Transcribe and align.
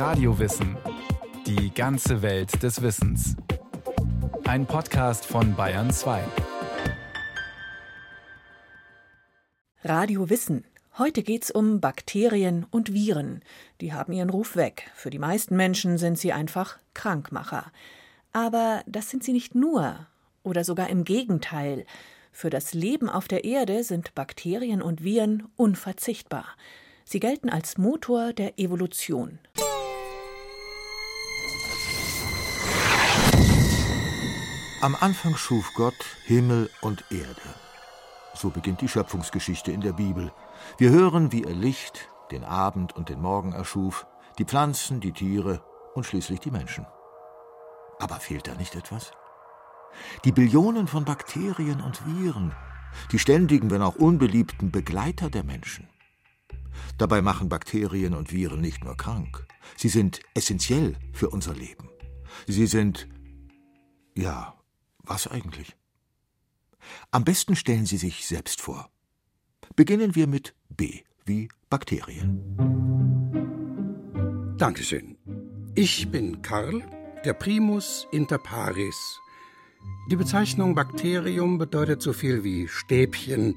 Radiowissen. 0.00 0.78
Die 1.46 1.74
ganze 1.74 2.22
Welt 2.22 2.62
des 2.62 2.80
Wissens. 2.80 3.36
Ein 4.44 4.64
Podcast 4.64 5.26
von 5.26 5.54
Bayern 5.54 5.90
2. 5.90 6.24
Radio 9.84 10.30
Wissen. 10.30 10.64
Heute 10.96 11.22
geht's 11.22 11.50
um 11.50 11.82
Bakterien 11.82 12.64
und 12.70 12.94
Viren. 12.94 13.42
Die 13.82 13.92
haben 13.92 14.14
ihren 14.14 14.30
Ruf 14.30 14.56
weg. 14.56 14.90
Für 14.94 15.10
die 15.10 15.18
meisten 15.18 15.54
Menschen 15.54 15.98
sind 15.98 16.18
sie 16.18 16.32
einfach 16.32 16.78
Krankmacher. 16.94 17.70
Aber 18.32 18.82
das 18.86 19.10
sind 19.10 19.22
sie 19.22 19.34
nicht 19.34 19.54
nur. 19.54 20.06
Oder 20.42 20.64
sogar 20.64 20.88
im 20.88 21.04
Gegenteil. 21.04 21.84
Für 22.32 22.48
das 22.48 22.72
Leben 22.72 23.10
auf 23.10 23.28
der 23.28 23.44
Erde 23.44 23.84
sind 23.84 24.14
Bakterien 24.14 24.80
und 24.80 25.04
Viren 25.04 25.46
unverzichtbar. 25.56 26.46
Sie 27.04 27.20
gelten 27.20 27.50
als 27.50 27.76
Motor 27.76 28.32
der 28.32 28.58
Evolution. 28.58 29.38
Am 34.82 34.96
Anfang 34.98 35.36
schuf 35.36 35.74
Gott 35.74 36.06
Himmel 36.24 36.70
und 36.80 37.04
Erde. 37.10 37.42
So 38.34 38.48
beginnt 38.48 38.80
die 38.80 38.88
Schöpfungsgeschichte 38.88 39.72
in 39.72 39.82
der 39.82 39.92
Bibel. 39.92 40.32
Wir 40.78 40.88
hören, 40.88 41.32
wie 41.32 41.44
er 41.44 41.52
Licht, 41.52 42.08
den 42.30 42.44
Abend 42.44 42.96
und 42.96 43.10
den 43.10 43.20
Morgen 43.20 43.52
erschuf, 43.52 44.06
die 44.38 44.46
Pflanzen, 44.46 45.00
die 45.00 45.12
Tiere 45.12 45.62
und 45.94 46.06
schließlich 46.06 46.40
die 46.40 46.50
Menschen. 46.50 46.86
Aber 47.98 48.14
fehlt 48.20 48.48
da 48.48 48.54
nicht 48.54 48.74
etwas? 48.74 49.10
Die 50.24 50.32
Billionen 50.32 50.86
von 50.86 51.04
Bakterien 51.04 51.82
und 51.82 52.06
Viren, 52.06 52.54
die 53.12 53.18
ständigen, 53.18 53.70
wenn 53.70 53.82
auch 53.82 53.96
unbeliebten 53.96 54.70
Begleiter 54.70 55.28
der 55.28 55.44
Menschen. 55.44 55.90
Dabei 56.96 57.20
machen 57.20 57.50
Bakterien 57.50 58.14
und 58.14 58.32
Viren 58.32 58.62
nicht 58.62 58.82
nur 58.82 58.96
krank, 58.96 59.46
sie 59.76 59.90
sind 59.90 60.20
essentiell 60.32 60.96
für 61.12 61.28
unser 61.28 61.52
Leben. 61.52 61.90
Sie 62.46 62.66
sind, 62.66 63.08
ja, 64.16 64.54
was 65.04 65.26
eigentlich? 65.26 65.76
Am 67.10 67.24
besten 67.24 67.56
stellen 67.56 67.86
Sie 67.86 67.96
sich 67.96 68.26
selbst 68.26 68.60
vor. 68.60 68.90
Beginnen 69.76 70.14
wir 70.14 70.26
mit 70.26 70.54
B 70.68 71.00
wie 71.24 71.48
Bakterien. 71.68 72.40
Dankeschön. 74.58 75.16
Ich 75.74 76.10
bin 76.10 76.42
Karl, 76.42 76.82
der 77.24 77.34
Primus 77.34 78.06
inter 78.12 78.38
pares. 78.38 79.20
Die 80.10 80.16
Bezeichnung 80.16 80.74
Bakterium 80.74 81.58
bedeutet 81.58 82.02
so 82.02 82.12
viel 82.12 82.44
wie 82.44 82.68
Stäbchen. 82.68 83.56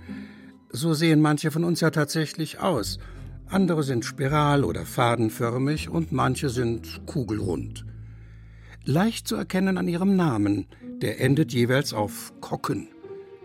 So 0.69 0.93
sehen 0.93 1.21
manche 1.21 1.51
von 1.51 1.63
uns 1.63 1.81
ja 1.81 1.89
tatsächlich 1.89 2.59
aus. 2.59 2.99
Andere 3.47 3.83
sind 3.83 4.05
spiral- 4.05 4.63
oder 4.63 4.85
fadenförmig 4.85 5.89
und 5.89 6.11
manche 6.11 6.49
sind 6.49 7.05
kugelrund. 7.05 7.85
Leicht 8.85 9.27
zu 9.27 9.35
erkennen 9.35 9.77
an 9.77 9.87
ihrem 9.87 10.15
Namen, 10.15 10.67
der 11.01 11.19
endet 11.19 11.53
jeweils 11.53 11.93
auf 11.93 12.33
Kokken. 12.41 12.89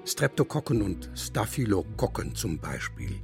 Streptokokken 0.04 0.82
und 0.82 1.10
Staphylokokken 1.14 2.34
zum 2.34 2.58
Beispiel. 2.58 3.20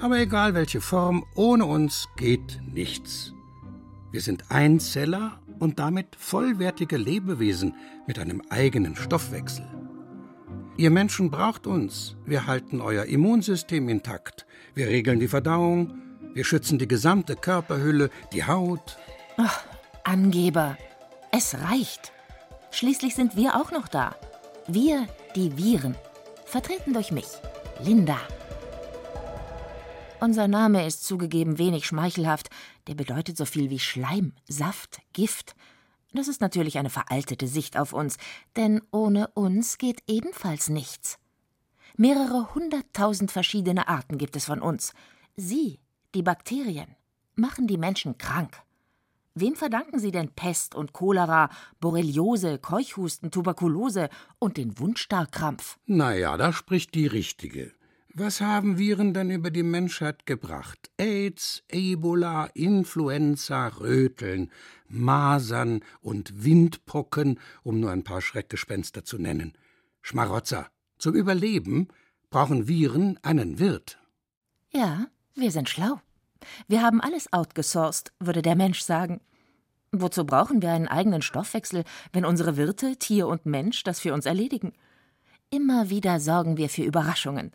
Aber 0.00 0.18
egal 0.18 0.54
welche 0.54 0.80
Form, 0.80 1.24
ohne 1.34 1.66
uns 1.66 2.08
geht 2.16 2.60
nichts. 2.66 3.32
Wir 4.10 4.20
sind 4.20 4.50
Einzeller 4.50 5.40
und 5.58 5.78
damit 5.78 6.16
vollwertige 6.16 6.96
Lebewesen 6.96 7.74
mit 8.06 8.18
einem 8.18 8.42
eigenen 8.48 8.96
Stoffwechsel. 8.96 9.66
Ihr 10.76 10.90
Menschen 10.90 11.30
braucht 11.30 11.66
uns. 11.66 12.16
Wir 12.24 12.46
halten 12.46 12.80
euer 12.80 13.04
Immunsystem 13.04 13.88
intakt. 13.88 14.46
Wir 14.74 14.88
regeln 14.88 15.20
die 15.20 15.28
Verdauung. 15.28 15.94
Wir 16.32 16.44
schützen 16.44 16.78
die 16.78 16.88
gesamte 16.88 17.36
Körperhülle, 17.36 18.08
die 18.32 18.44
Haut. 18.44 18.96
Ach, 19.36 19.62
Angeber. 20.04 20.78
Es 21.30 21.54
reicht. 21.54 22.12
Schließlich 22.70 23.14
sind 23.14 23.36
wir 23.36 23.56
auch 23.56 23.72
noch 23.72 23.88
da. 23.88 24.16
Wir, 24.66 25.06
die 25.34 25.56
Viren. 25.56 25.96
Vertreten 26.44 26.92
durch 26.92 27.12
mich, 27.12 27.26
Linda. 27.80 28.18
Unser 30.20 30.48
Name 30.48 30.86
ist 30.86 31.04
zugegeben 31.04 31.58
wenig 31.58 31.86
schmeichelhaft. 31.86 32.50
Der 32.86 32.94
bedeutet 32.94 33.36
so 33.36 33.44
viel 33.44 33.70
wie 33.70 33.78
Schleim, 33.78 34.34
Saft, 34.48 35.00
Gift. 35.12 35.54
Das 36.12 36.28
ist 36.28 36.40
natürlich 36.40 36.78
eine 36.78 36.90
veraltete 36.90 37.46
Sicht 37.46 37.78
auf 37.78 37.92
uns, 37.92 38.16
denn 38.56 38.82
ohne 38.90 39.28
uns 39.28 39.78
geht 39.78 40.02
ebenfalls 40.08 40.68
nichts. 40.68 41.18
Mehrere 41.96 42.54
hunderttausend 42.54 43.30
verschiedene 43.30 43.88
Arten 43.88 44.18
gibt 44.18 44.36
es 44.36 44.44
von 44.44 44.60
uns. 44.60 44.92
Sie, 45.36 45.80
die 46.14 46.22
Bakterien, 46.22 46.96
machen 47.34 47.66
die 47.66 47.78
Menschen 47.78 48.18
krank. 48.18 48.62
Wem 49.40 49.56
verdanken 49.56 49.98
Sie 49.98 50.10
denn 50.10 50.28
Pest 50.28 50.74
und 50.74 50.92
Cholera, 50.92 51.48
Borreliose, 51.80 52.58
Keuchhusten, 52.58 53.30
Tuberkulose 53.30 54.10
und 54.38 54.58
den 54.58 54.78
Wundstarkrampf? 54.78 55.78
Na 55.86 56.14
ja, 56.14 56.36
da 56.36 56.52
spricht 56.52 56.94
die 56.94 57.06
Richtige. 57.06 57.72
Was 58.12 58.42
haben 58.42 58.76
Viren 58.76 59.14
denn 59.14 59.30
über 59.30 59.50
die 59.50 59.62
Menschheit 59.62 60.26
gebracht? 60.26 60.90
AIDS, 60.98 61.62
Ebola, 61.68 62.50
Influenza, 62.52 63.68
Röteln, 63.68 64.50
Masern 64.88 65.80
und 66.02 66.44
Windpocken, 66.44 67.40
um 67.62 67.80
nur 67.80 67.92
ein 67.92 68.04
paar 68.04 68.20
Schreckgespenster 68.20 69.04
zu 69.04 69.16
nennen. 69.16 69.56
Schmarotzer. 70.02 70.70
Zum 70.98 71.14
Überleben 71.14 71.88
brauchen 72.28 72.68
Viren 72.68 73.18
einen 73.22 73.58
Wirt. 73.58 73.98
Ja, 74.70 75.06
wir 75.34 75.50
sind 75.50 75.70
schlau. 75.70 75.98
Wir 76.68 76.82
haben 76.82 77.00
alles 77.00 77.32
outgesourced, 77.32 78.12
würde 78.18 78.42
der 78.42 78.56
Mensch 78.56 78.80
sagen. 78.80 79.20
Wozu 79.92 80.24
brauchen 80.24 80.62
wir 80.62 80.70
einen 80.70 80.86
eigenen 80.86 81.20
Stoffwechsel, 81.20 81.84
wenn 82.12 82.24
unsere 82.24 82.56
Wirte, 82.56 82.96
Tier 82.96 83.26
und 83.26 83.44
Mensch, 83.44 83.82
das 83.82 83.98
für 83.98 84.14
uns 84.14 84.24
erledigen? 84.24 84.72
Immer 85.50 85.90
wieder 85.90 86.20
sorgen 86.20 86.56
wir 86.56 86.68
für 86.68 86.84
Überraschungen. 86.84 87.50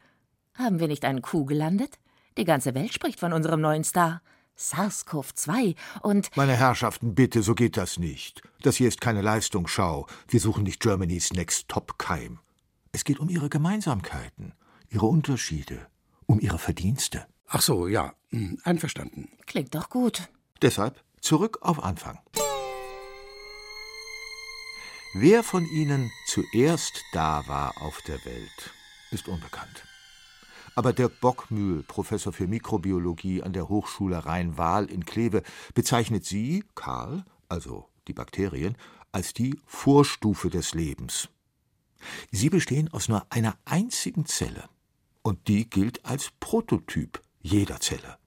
Haben 0.53 0.79
wir 0.79 0.89
nicht 0.89 1.05
einen 1.05 1.21
Kuh 1.21 1.45
gelandet? 1.45 1.97
Die 2.37 2.43
ganze 2.43 2.75
Welt 2.75 2.93
spricht 2.93 3.21
von 3.21 3.31
unserem 3.31 3.61
neuen 3.61 3.85
Star. 3.85 4.21
SARS-CoV-2 4.57 5.75
und. 6.01 6.35
Meine 6.35 6.55
Herrschaften, 6.55 7.15
bitte, 7.15 7.41
so 7.41 7.55
geht 7.55 7.77
das 7.77 7.99
nicht. 7.99 8.41
Das 8.61 8.75
hier 8.75 8.89
ist 8.89 8.99
keine 8.99 9.21
Leistungsschau. 9.21 10.07
Wir 10.27 10.39
suchen 10.39 10.63
nicht 10.63 10.81
Germany's 10.81 11.31
Next 11.33 11.69
Top 11.69 11.97
Keim. 11.97 12.39
Es 12.91 13.03
geht 13.03 13.19
um 13.19 13.29
ihre 13.29 13.49
Gemeinsamkeiten, 13.49 14.53
ihre 14.89 15.05
Unterschiede, 15.05 15.87
um 16.25 16.39
ihre 16.39 16.57
Verdienste. 16.57 17.25
Ach 17.47 17.61
so, 17.61 17.87
ja, 17.87 18.13
hm, 18.29 18.59
einverstanden. 18.63 19.29
Klingt 19.45 19.75
doch 19.75 19.89
gut. 19.89 20.29
Deshalb 20.61 21.04
zurück 21.25 21.57
auf 21.61 21.83
Anfang. 21.83 22.19
Wer 25.15 25.43
von 25.43 25.65
Ihnen 25.65 26.11
zuerst 26.27 27.03
da 27.13 27.47
war 27.47 27.81
auf 27.81 28.01
der 28.07 28.23
Welt, 28.25 28.73
ist 29.11 29.27
unbekannt. 29.27 29.85
Aber 30.75 30.93
Dirk 30.93 31.21
Bockmühl, 31.21 31.83
Professor 31.83 32.33
für 32.33 32.47
Mikrobiologie 32.47 33.41
an 33.41 33.53
der 33.53 33.69
Hochschule 33.69 34.25
Rhein-Waal 34.25 34.85
in 34.85 35.05
Kleve, 35.05 35.41
bezeichnet 35.73 36.25
sie, 36.25 36.63
Karl, 36.75 37.23
also 37.49 37.89
die 38.07 38.13
Bakterien, 38.13 38.77
als 39.11 39.33
die 39.33 39.59
Vorstufe 39.65 40.49
des 40.49 40.73
Lebens. 40.73 41.29
Sie 42.31 42.49
bestehen 42.49 42.91
aus 42.91 43.07
nur 43.07 43.25
einer 43.29 43.57
einzigen 43.63 44.25
Zelle 44.25 44.69
und 45.23 45.47
die 45.47 45.69
gilt 45.69 46.05
als 46.05 46.31
Prototyp 46.39 47.21
jeder 47.41 47.79
Zelle. 47.79 48.17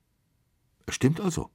Es 0.87 0.95
stimmt 0.95 1.21
also, 1.21 1.51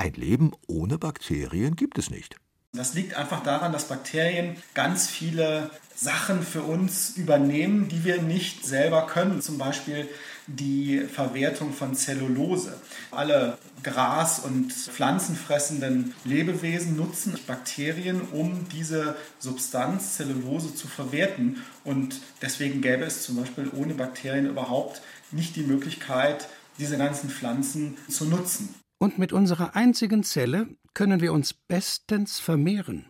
ein 0.00 0.14
Leben 0.14 0.52
ohne 0.66 0.98
Bakterien 0.98 1.76
gibt 1.76 1.98
es 1.98 2.10
nicht. 2.10 2.36
Das 2.72 2.94
liegt 2.94 3.14
einfach 3.14 3.42
daran, 3.42 3.72
dass 3.72 3.88
Bakterien 3.88 4.56
ganz 4.74 5.08
viele 5.08 5.70
Sachen 5.94 6.42
für 6.42 6.62
uns 6.62 7.16
übernehmen, 7.16 7.88
die 7.88 8.04
wir 8.04 8.22
nicht 8.22 8.64
selber 8.64 9.06
können. 9.06 9.42
Zum 9.42 9.58
Beispiel 9.58 10.08
die 10.46 11.00
Verwertung 11.00 11.74
von 11.74 11.94
Zellulose. 11.94 12.80
Alle 13.10 13.58
Gras- 13.82 14.38
und 14.38 14.72
pflanzenfressenden 14.72 16.14
Lebewesen 16.24 16.96
nutzen 16.96 17.38
Bakterien, 17.46 18.22
um 18.32 18.68
diese 18.72 19.16
Substanz 19.38 20.16
Zellulose 20.16 20.74
zu 20.74 20.88
verwerten. 20.88 21.62
Und 21.84 22.20
deswegen 22.40 22.80
gäbe 22.80 23.04
es 23.04 23.24
zum 23.24 23.36
Beispiel 23.36 23.70
ohne 23.76 23.94
Bakterien 23.94 24.46
überhaupt 24.46 25.02
nicht 25.30 25.56
die 25.56 25.64
Möglichkeit, 25.64 26.48
diese 26.78 26.96
ganzen 26.96 27.28
Pflanzen 27.28 27.98
zu 28.08 28.24
nutzen. 28.24 28.79
Und 29.02 29.16
mit 29.16 29.32
unserer 29.32 29.74
einzigen 29.76 30.24
Zelle 30.24 30.68
können 30.92 31.22
wir 31.22 31.32
uns 31.32 31.54
bestens 31.54 32.38
vermehren. 32.38 33.06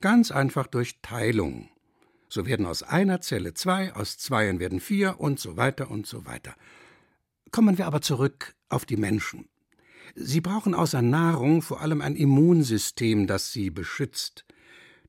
Ganz 0.00 0.30
einfach 0.30 0.66
durch 0.66 1.02
Teilung. 1.02 1.68
So 2.30 2.46
werden 2.46 2.64
aus 2.64 2.82
einer 2.82 3.20
Zelle 3.20 3.52
zwei, 3.52 3.92
aus 3.92 4.16
zweien 4.16 4.58
werden 4.58 4.80
vier 4.80 5.20
und 5.20 5.38
so 5.38 5.58
weiter 5.58 5.90
und 5.90 6.06
so 6.06 6.24
weiter. 6.24 6.54
Kommen 7.50 7.76
wir 7.76 7.86
aber 7.86 8.00
zurück 8.00 8.54
auf 8.70 8.86
die 8.86 8.96
Menschen. 8.96 9.46
Sie 10.14 10.40
brauchen 10.40 10.74
außer 10.74 11.02
Nahrung 11.02 11.60
vor 11.60 11.82
allem 11.82 12.00
ein 12.00 12.16
Immunsystem, 12.16 13.26
das 13.26 13.52
sie 13.52 13.68
beschützt. 13.68 14.46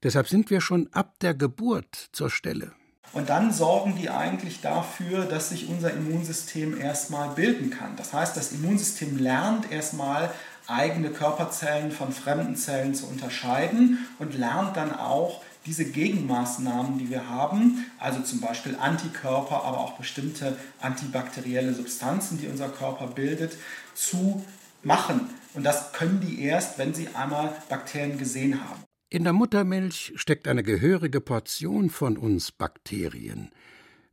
Deshalb 0.03 0.27
sind 0.27 0.49
wir 0.49 0.59
schon 0.59 0.91
ab 0.91 1.17
der 1.19 1.33
Geburt 1.33 2.09
zur 2.11 2.29
Stelle. 2.29 2.73
Und 3.13 3.29
dann 3.29 3.53
sorgen 3.53 3.95
die 3.95 4.09
eigentlich 4.09 4.61
dafür, 4.61 5.25
dass 5.25 5.49
sich 5.49 5.69
unser 5.69 5.91
Immunsystem 5.91 6.79
erstmal 6.79 7.29
bilden 7.29 7.69
kann. 7.69 7.95
Das 7.95 8.11
heißt, 8.11 8.35
das 8.35 8.51
Immunsystem 8.51 9.17
lernt 9.17 9.71
erstmal 9.71 10.31
eigene 10.67 11.09
Körperzellen 11.11 11.91
von 11.91 12.11
fremden 12.11 12.55
Zellen 12.55 12.95
zu 12.95 13.07
unterscheiden 13.07 14.07
und 14.19 14.37
lernt 14.37 14.75
dann 14.75 14.93
auch 14.93 15.41
diese 15.65 15.85
Gegenmaßnahmen, 15.85 16.99
die 16.99 17.09
wir 17.09 17.29
haben, 17.29 17.85
also 17.99 18.21
zum 18.21 18.39
Beispiel 18.39 18.77
Antikörper, 18.79 19.63
aber 19.63 19.79
auch 19.79 19.93
bestimmte 19.93 20.57
antibakterielle 20.79 21.73
Substanzen, 21.73 22.39
die 22.39 22.47
unser 22.47 22.69
Körper 22.69 23.07
bildet, 23.07 23.57
zu 23.95 24.45
machen. 24.83 25.29
Und 25.53 25.63
das 25.63 25.93
können 25.93 26.19
die 26.19 26.43
erst, 26.43 26.77
wenn 26.77 26.93
sie 26.93 27.09
einmal 27.15 27.55
Bakterien 27.69 28.17
gesehen 28.17 28.59
haben. 28.63 28.83
In 29.15 29.23
der 29.23 29.31
Muttermilch 29.31 30.11
steckt 30.17 30.45
eine 30.45 30.61
gehörige 30.61 31.21
Portion 31.21 31.89
von 31.89 32.17
uns 32.17 32.51
Bakterien. 32.51 33.49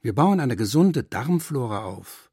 Wir 0.00 0.14
bauen 0.14 0.38
eine 0.38 0.54
gesunde 0.54 1.02
Darmflora 1.02 1.82
auf. 1.82 2.31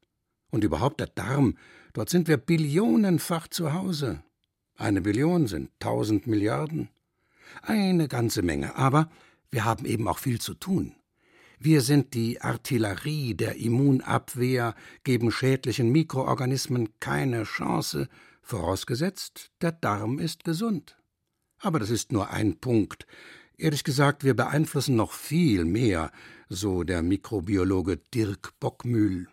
Und 0.52 0.62
überhaupt 0.62 1.00
der 1.00 1.08
Darm, 1.08 1.56
dort 1.94 2.10
sind 2.10 2.28
wir 2.28 2.36
billionenfach 2.36 3.48
zu 3.48 3.72
Hause. 3.72 4.22
Eine 4.76 5.00
Billion 5.00 5.48
sind 5.48 5.72
tausend 5.80 6.28
Milliarden. 6.28 6.90
Eine 7.62 8.06
ganze 8.06 8.42
Menge, 8.42 8.76
aber 8.76 9.10
wir 9.50 9.64
haben 9.64 9.84
eben 9.84 10.06
auch 10.06 10.18
viel 10.18 10.40
zu 10.40 10.54
tun. 10.54 10.94
Wir 11.58 11.80
sind 11.80 12.14
die 12.14 12.40
Artillerie 12.40 13.34
der 13.34 13.56
Immunabwehr, 13.56 14.76
geben 15.02 15.32
schädlichen 15.32 15.90
Mikroorganismen 15.90 17.00
keine 17.00 17.42
Chance, 17.42 18.08
vorausgesetzt, 18.42 19.50
der 19.60 19.72
Darm 19.72 20.20
ist 20.20 20.44
gesund. 20.44 20.99
Aber 21.60 21.78
das 21.78 21.90
ist 21.90 22.12
nur 22.12 22.30
ein 22.30 22.56
Punkt. 22.56 23.06
Ehrlich 23.56 23.84
gesagt, 23.84 24.24
wir 24.24 24.34
beeinflussen 24.34 24.96
noch 24.96 25.12
viel 25.12 25.64
mehr, 25.64 26.10
so 26.48 26.82
der 26.82 27.02
Mikrobiologe 27.02 27.98
Dirk 28.14 28.58
Bockmühl 28.58 29.28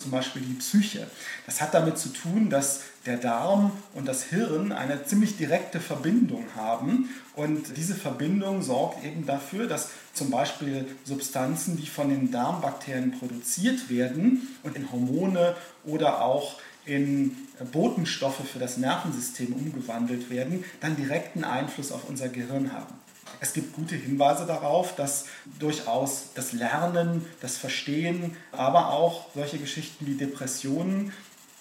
zum 0.00 0.12
Beispiel 0.12 0.40
die 0.40 0.54
Psyche. 0.54 1.06
Das 1.44 1.60
hat 1.60 1.74
damit 1.74 1.98
zu 1.98 2.08
tun, 2.08 2.48
dass 2.48 2.80
der 3.04 3.18
Darm 3.18 3.72
und 3.94 4.08
das 4.08 4.24
Hirn 4.24 4.72
eine 4.72 5.04
ziemlich 5.04 5.36
direkte 5.36 5.78
Verbindung 5.78 6.46
haben 6.56 7.10
und 7.36 7.76
diese 7.76 7.94
Verbindung 7.94 8.62
sorgt 8.62 9.04
eben 9.04 9.26
dafür, 9.26 9.66
dass 9.66 9.90
zum 10.14 10.30
Beispiel 10.30 10.86
Substanzen, 11.04 11.76
die 11.76 11.86
von 11.86 12.08
den 12.08 12.30
Darmbakterien 12.30 13.12
produziert 13.12 13.90
werden 13.90 14.48
und 14.62 14.74
in 14.74 14.90
Hormone 14.90 15.54
oder 15.84 16.22
auch 16.22 16.58
in 16.86 17.36
Botenstoffe 17.64 18.46
für 18.48 18.58
das 18.58 18.76
Nervensystem 18.76 19.52
umgewandelt 19.52 20.30
werden, 20.30 20.64
dann 20.80 20.96
direkten 20.96 21.44
Einfluss 21.44 21.92
auf 21.92 22.08
unser 22.08 22.28
Gehirn 22.28 22.72
haben. 22.72 22.94
Es 23.40 23.52
gibt 23.52 23.72
gute 23.72 23.96
Hinweise 23.96 24.44
darauf, 24.44 24.96
dass 24.96 25.26
durchaus 25.58 26.28
das 26.34 26.52
Lernen, 26.52 27.24
das 27.40 27.56
Verstehen, 27.56 28.36
aber 28.52 28.90
auch 28.90 29.26
solche 29.34 29.58
Geschichten 29.58 30.06
wie 30.06 30.14
Depressionen 30.14 31.12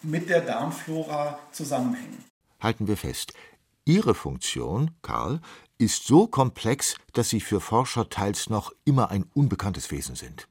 mit 0.01 0.29
der 0.29 0.41
Darmflora 0.41 1.39
zusammenhängen. 1.51 2.23
Halten 2.59 2.87
wir 2.87 2.97
fest, 2.97 3.33
Ihre 3.85 4.13
Funktion, 4.13 4.91
Karl, 5.01 5.39
ist 5.77 6.05
so 6.05 6.27
komplex, 6.27 6.95
dass 7.13 7.29
Sie 7.29 7.39
für 7.39 7.61
Forscher 7.61 8.09
teils 8.09 8.49
noch 8.49 8.73
immer 8.83 9.09
ein 9.09 9.25
unbekanntes 9.33 9.89
Wesen 9.91 10.15
sind. 10.15 10.48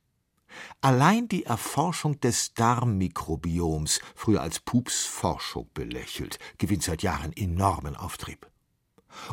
Allein 0.81 1.29
die 1.29 1.45
Erforschung 1.45 2.21
des 2.21 2.55
Darmmikrobioms, 2.55 4.01
früher 4.15 4.43
als 4.43 4.61
Pupsforschung 4.61 5.69
belächelt, 5.75 6.39
gewinnt 6.59 6.83
seit 6.83 7.03
Jahren 7.03 7.33
enormen 7.33 7.97
Auftrieb 7.97 8.49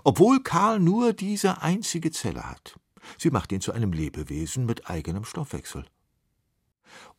obwohl 0.03 0.41
Karl 0.41 0.79
nur 0.79 1.13
diese 1.13 1.61
einzige 1.61 2.11
Zelle 2.11 2.49
hat. 2.49 2.79
Sie 3.17 3.29
macht 3.29 3.51
ihn 3.51 3.61
zu 3.61 3.71
einem 3.71 3.93
Lebewesen 3.93 4.65
mit 4.65 4.89
eigenem 4.89 5.25
Stoffwechsel. 5.25 5.85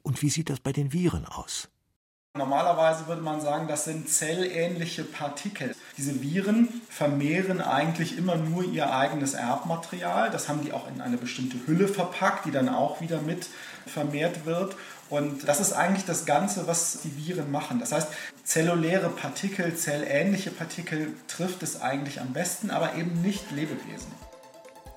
Und 0.02 0.22
wie 0.22 0.30
sieht 0.30 0.50
das 0.50 0.60
bei 0.60 0.72
den 0.72 0.92
Viren 0.92 1.26
aus? 1.26 1.68
Normalerweise 2.36 3.06
würde 3.06 3.22
man 3.22 3.40
sagen, 3.40 3.68
das 3.68 3.84
sind 3.84 4.08
zellähnliche 4.08 5.04
Partikel. 5.04 5.74
Diese 5.96 6.22
Viren 6.22 6.82
vermehren 6.88 7.60
eigentlich 7.60 8.18
immer 8.18 8.36
nur 8.36 8.64
ihr 8.64 8.92
eigenes 8.92 9.34
Erbmaterial. 9.34 10.30
Das 10.30 10.48
haben 10.48 10.62
die 10.64 10.72
auch 10.72 10.88
in 10.88 11.00
eine 11.00 11.16
bestimmte 11.16 11.56
Hülle 11.66 11.88
verpackt, 11.88 12.44
die 12.44 12.50
dann 12.50 12.68
auch 12.68 13.00
wieder 13.00 13.20
mit 13.20 13.48
vermehrt 13.86 14.46
wird. 14.46 14.76
Und 15.08 15.48
das 15.48 15.60
ist 15.60 15.72
eigentlich 15.72 16.04
das 16.04 16.26
Ganze, 16.26 16.66
was 16.66 17.00
die 17.02 17.16
Viren 17.16 17.50
machen. 17.50 17.78
Das 17.78 17.92
heißt, 17.92 18.08
zelluläre 18.44 19.08
Partikel, 19.08 19.74
zellähnliche 19.76 20.50
Partikel 20.50 21.12
trifft 21.28 21.62
es 21.62 21.80
eigentlich 21.80 22.20
am 22.20 22.32
besten, 22.32 22.70
aber 22.70 22.94
eben 22.96 23.22
nicht 23.22 23.50
Lebewesen. 23.52 24.12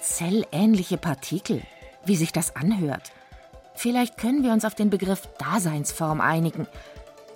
Zellähnliche 0.02 0.98
Partikel? 0.98 1.62
Wie 2.06 2.16
sich 2.16 2.32
das 2.32 2.56
anhört. 2.56 3.12
Vielleicht 3.76 4.18
können 4.18 4.44
wir 4.44 4.52
uns 4.52 4.66
auf 4.66 4.76
den 4.76 4.90
Begriff 4.90 5.30
Daseinsform 5.38 6.22
einigen. 6.22 6.68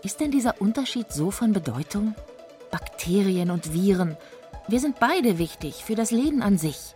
Ist 0.04 0.20
denn 0.20 0.32
dieser 0.32 0.60
Unterschied 0.60 1.14
so 1.14 1.32
von 1.32 1.54
Bedeutung? 1.54 2.14
Bakterien 2.72 3.50
und 3.50 3.74
Viren. 3.74 4.18
Wir 4.68 4.82
sind 4.82 5.00
beide 5.00 5.38
wichtig 5.38 5.76
für 5.86 5.96
das 5.96 6.12
Leben 6.12 6.42
an 6.42 6.58
sich. 6.58 6.94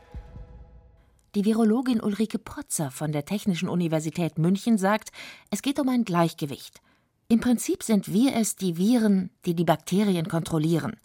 Die 1.34 1.46
Virologin 1.46 2.02
Ulrike 2.02 2.38
Protzer 2.38 2.92
von 2.92 3.14
der 3.14 3.24
Technischen 3.24 3.70
Universität 3.70 4.38
München 4.38 4.78
sagt, 4.78 5.12
es 5.52 5.62
geht 5.62 5.80
um 5.80 5.88
ein 5.88 6.04
Gleichgewicht. 6.04 6.82
Im 7.30 7.40
Prinzip 7.40 7.82
sind 7.82 8.12
wir 8.12 8.36
es, 8.36 8.58
die 8.58 8.76
Viren, 8.76 9.30
die 9.46 9.56
die 9.56 9.64
Bakterien 9.64 10.28
kontrollieren. 10.28 10.98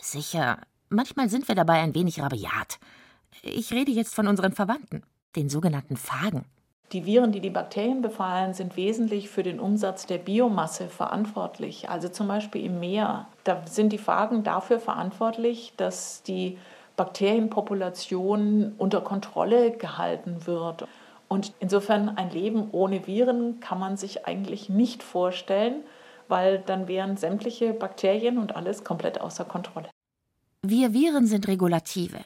Sicher, 0.00 0.58
manchmal 0.90 1.28
sind 1.28 1.48
wir 1.48 1.56
dabei 1.56 1.80
ein 1.80 1.96
wenig 1.96 2.20
rabiat. 2.20 2.78
Ich 3.42 3.72
rede 3.72 3.90
jetzt 3.90 4.14
von 4.14 4.28
unseren 4.28 4.52
Verwandten, 4.52 5.02
den 5.34 5.48
sogenannten 5.48 5.96
Phagen. 5.96 6.44
Die 6.92 7.06
Viren, 7.06 7.32
die 7.32 7.40
die 7.40 7.50
Bakterien 7.50 8.02
befallen, 8.02 8.52
sind 8.52 8.76
wesentlich 8.76 9.30
für 9.30 9.42
den 9.42 9.60
Umsatz 9.60 10.06
der 10.06 10.18
Biomasse 10.18 10.88
verantwortlich. 10.88 11.88
Also 11.88 12.10
zum 12.10 12.28
Beispiel 12.28 12.66
im 12.66 12.80
Meer. 12.80 13.26
Da 13.44 13.62
sind 13.66 13.92
die 13.92 13.98
Phagen 13.98 14.44
dafür 14.44 14.78
verantwortlich, 14.78 15.72
dass 15.78 16.22
die 16.22 16.58
Bakterienpopulation 16.96 18.74
unter 18.76 19.00
Kontrolle 19.00 19.70
gehalten 19.70 20.46
wird. 20.46 20.86
Und 21.28 21.54
insofern 21.60 22.10
ein 22.10 22.30
Leben 22.30 22.68
ohne 22.72 23.06
Viren 23.06 23.60
kann 23.60 23.78
man 23.80 23.96
sich 23.96 24.26
eigentlich 24.26 24.68
nicht 24.68 25.02
vorstellen, 25.02 25.76
weil 26.28 26.58
dann 26.58 26.88
wären 26.88 27.16
sämtliche 27.16 27.72
Bakterien 27.72 28.36
und 28.36 28.54
alles 28.54 28.84
komplett 28.84 29.18
außer 29.18 29.46
Kontrolle. 29.46 29.88
Wir 30.62 30.92
Viren 30.92 31.26
sind 31.26 31.48
Regulative. 31.48 32.18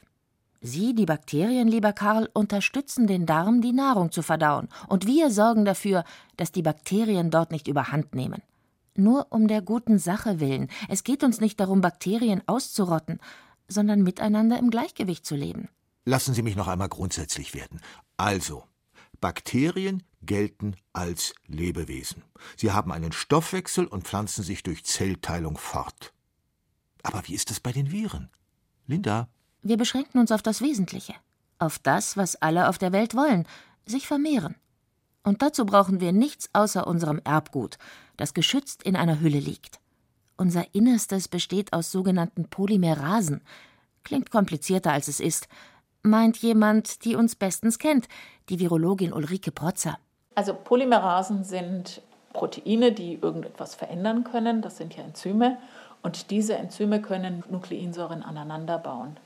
Sie, 0.61 0.95
die 0.95 1.07
Bakterien, 1.07 1.69
lieber 1.69 1.93
Karl, 1.93 2.29
unterstützen 2.33 3.07
den 3.07 3.27
Darm, 3.27 3.61
die 3.61 3.73
Nahrung 3.73 4.11
zu 4.11 4.23
verdauen, 4.23 4.69
und 4.89 5.07
wir 5.07 5.31
sorgen 5.31 5.65
dafür, 5.65 6.05
dass 6.37 6.53
die 6.53 6.63
Bakterien 6.63 7.31
dort 7.31 7.51
nicht 7.53 7.69
überhand 7.69 8.15
nehmen. 8.15 8.43
Nur 8.95 9.27
um 9.31 9.47
der 9.47 9.63
guten 9.63 9.99
Sache 9.99 10.41
willen. 10.41 10.69
Es 10.89 11.05
geht 11.05 11.23
uns 11.23 11.41
nicht 11.41 11.61
darum, 11.61 11.81
Bakterien 11.81 12.43
auszurotten, 12.47 13.21
sondern 13.69 14.03
miteinander 14.03 14.59
im 14.59 14.71
Gleichgewicht 14.71 15.27
zu 15.27 15.37
leben. 15.37 15.69
Lassen 16.05 16.35
Sie 16.35 16.43
mich 16.43 16.57
noch 16.57 16.69
einmal 16.69 16.89
grundsätzlich 16.89 17.53
werden. 17.53 17.81
Also, 18.17 18.65
Bakterien 19.21 20.03
gelten 20.23 20.77
als 20.93 21.35
Lebewesen. 21.47 22.23
Sie 22.57 22.73
haben 22.73 22.93
einen 22.93 23.13
Stoffwechsel 23.13 23.87
und 23.87 24.05
pflanzen 24.05 24.45
sich 24.45 24.63
durch 24.63 24.85
Zellteilung 24.85 25.57
fort. 25.59 26.13
Aber 27.03 27.23
wie 27.27 27.35
ist 27.35 27.51
es 27.51 27.61
bei 27.61 27.73
den 27.73 27.93
Viren? 27.93 28.31
Linda? 28.87 29.29
Wir 29.69 29.77
beschränken 29.77 30.21
uns 30.21 30.31
auf 30.31 30.43
das 30.43 30.61
Wesentliche, 30.61 31.15
auf 31.59 31.81
das, 31.81 32.17
was 32.17 32.41
alle 32.41 32.69
auf 32.69 32.79
der 32.79 32.93
Welt 32.93 33.17
wollen, 33.17 33.49
sich 33.85 34.07
vermehren. 34.07 34.55
Und 35.25 35.43
dazu 35.43 35.67
brauchen 35.67 35.99
wir 35.99 36.13
nichts 36.13 36.49
außer 36.53 36.87
unserem 36.87 37.21
Erbgut, 37.25 37.77
das 38.17 38.33
geschützt 38.33 38.85
in 38.85 38.95
einer 38.95 39.19
Hülle 39.19 39.41
liegt. 39.41 39.81
Unser 40.37 40.73
Innerstes 40.73 41.27
besteht 41.27 41.73
aus 41.73 41.91
sogenannten 41.91 42.45
Polymerasen. 42.49 43.43
Klingt 44.05 44.31
komplizierter 44.31 44.93
als 44.93 45.09
es 45.09 45.19
ist, 45.19 45.49
meint 46.05 46.37
jemand, 46.37 47.05
die 47.05 47.17
uns 47.17 47.35
bestens 47.35 47.81
kennt, 47.81 48.07
die 48.49 48.61
Virologin 48.61 49.13
Ulrike 49.13 49.51
Protzer. 49.51 49.99
Also 50.37 50.55
Polymerasen 50.55 51.43
sind 51.43 52.03
Proteine, 52.33 52.93
die 52.93 53.15
irgendetwas 53.15 53.75
verändern 53.75 54.23
können. 54.23 54.63
Das 54.63 54.77
sind 54.77 54.97
ja 54.97 55.03
Enzyme. 55.03 55.59
Und 56.05 56.31
diese 56.31 56.55
Enzyme 56.55 57.03
können 57.03 57.43
Nukleinsäuren 57.51 58.23
aneinander 58.23 58.79
bauen. 58.79 59.17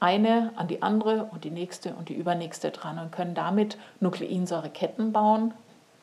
Eine 0.00 0.52
an 0.56 0.66
die 0.66 0.82
andere 0.82 1.24
und 1.30 1.44
die 1.44 1.50
nächste 1.50 1.94
und 1.94 2.08
die 2.08 2.14
übernächste 2.14 2.70
dran 2.70 2.98
und 2.98 3.12
können 3.12 3.34
damit 3.34 3.76
Nukleinsäureketten 4.00 5.12
bauen. 5.12 5.52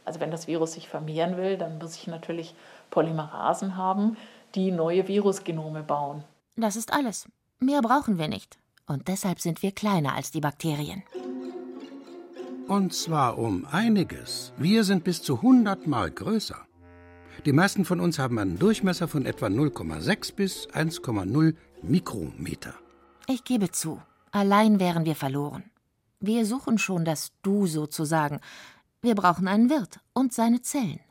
Also 0.06 0.20
wenn 0.20 0.30
das 0.30 0.48
Virus 0.48 0.74
sich 0.74 0.88
vermehren 0.88 1.36
will, 1.36 1.58
dann 1.58 1.80
muss 1.80 1.96
ich 1.96 2.08
natürlich 2.08 2.54
Polymerasen 2.92 3.76
haben, 3.76 4.16
die 4.54 4.72
neue 4.72 5.08
Virusgenome 5.08 5.82
bauen. 5.82 6.24
Das 6.56 6.76
ist 6.76 6.94
alles. 6.94 7.28
Mehr 7.60 7.82
brauchen 7.82 8.20
wir 8.20 8.28
nicht. 8.28 8.58
Und 8.86 9.08
deshalb 9.08 9.40
sind 9.40 9.64
wir 9.64 9.72
kleiner 9.72 10.14
als 10.14 10.32
die 10.32 10.42
Bakterien. 10.42 11.04
Und 12.68 12.94
zwar 12.94 13.38
um 13.38 13.66
einiges. 13.72 14.54
Wir 14.58 14.84
sind 14.84 15.04
bis 15.04 15.24
zu 15.24 15.38
100 15.38 15.88
Mal 15.88 16.12
größer. 16.12 16.58
Die 17.46 17.52
meisten 17.52 17.84
von 17.84 18.00
uns 18.00 18.20
haben 18.20 18.38
einen 18.40 18.60
Durchmesser 18.60 19.08
von 19.08 19.26
etwa 19.26 19.48
0,6 19.48 20.36
bis 20.36 20.68
1,0 20.70 21.56
Mikrometer. 21.82 22.76
Ich 23.30 23.44
gebe 23.44 23.72
zu, 23.72 24.02
allein 24.32 24.80
wären 24.80 25.04
wir 25.04 25.16
verloren. 25.16 25.66
Wir 26.22 26.46
suchen 26.46 26.78
schon 26.78 27.04
das 27.04 27.34
Du 27.42 27.68
sozusagen. 27.68 28.40
Wir 29.02 29.16
brauchen 29.16 29.50
einen 29.50 29.70
Wirt 29.70 30.00
und 30.14 30.32
seine 30.32 30.62
Zellen. 30.62 31.02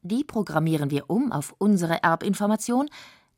Die 0.00 0.24
programmieren 0.24 0.90
wir 0.90 1.10
um 1.10 1.32
auf 1.32 1.54
unsere 1.58 2.02
Erbinformation, 2.02 2.88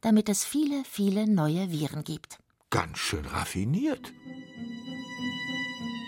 damit 0.02 0.28
es 0.28 0.44
viele, 0.44 0.84
viele 0.84 1.28
neue 1.28 1.72
Viren 1.72 2.04
gibt. 2.04 2.38
Ganz 2.70 2.98
schön 2.98 3.26
raffiniert. 3.26 4.12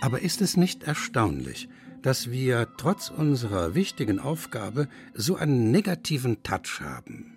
Aber 0.00 0.22
ist 0.22 0.40
es 0.40 0.56
nicht 0.56 0.84
erstaunlich, 0.84 1.68
dass 2.02 2.30
wir 2.30 2.68
trotz 2.76 3.10
unserer 3.10 3.74
wichtigen 3.74 4.20
Aufgabe 4.20 4.88
so 5.14 5.34
einen 5.34 5.72
negativen 5.72 6.44
Touch 6.44 6.80
haben? 6.80 7.33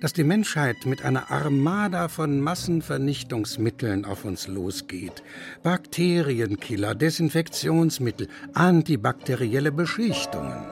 Dass 0.00 0.12
die 0.12 0.24
Menschheit 0.24 0.86
mit 0.86 1.04
einer 1.04 1.30
Armada 1.30 2.08
von 2.08 2.40
Massenvernichtungsmitteln 2.40 4.04
auf 4.04 4.24
uns 4.24 4.46
losgeht. 4.48 5.22
Bakterienkiller, 5.62 6.94
Desinfektionsmittel, 6.94 8.28
antibakterielle 8.54 9.72
Beschichtungen. 9.72 10.64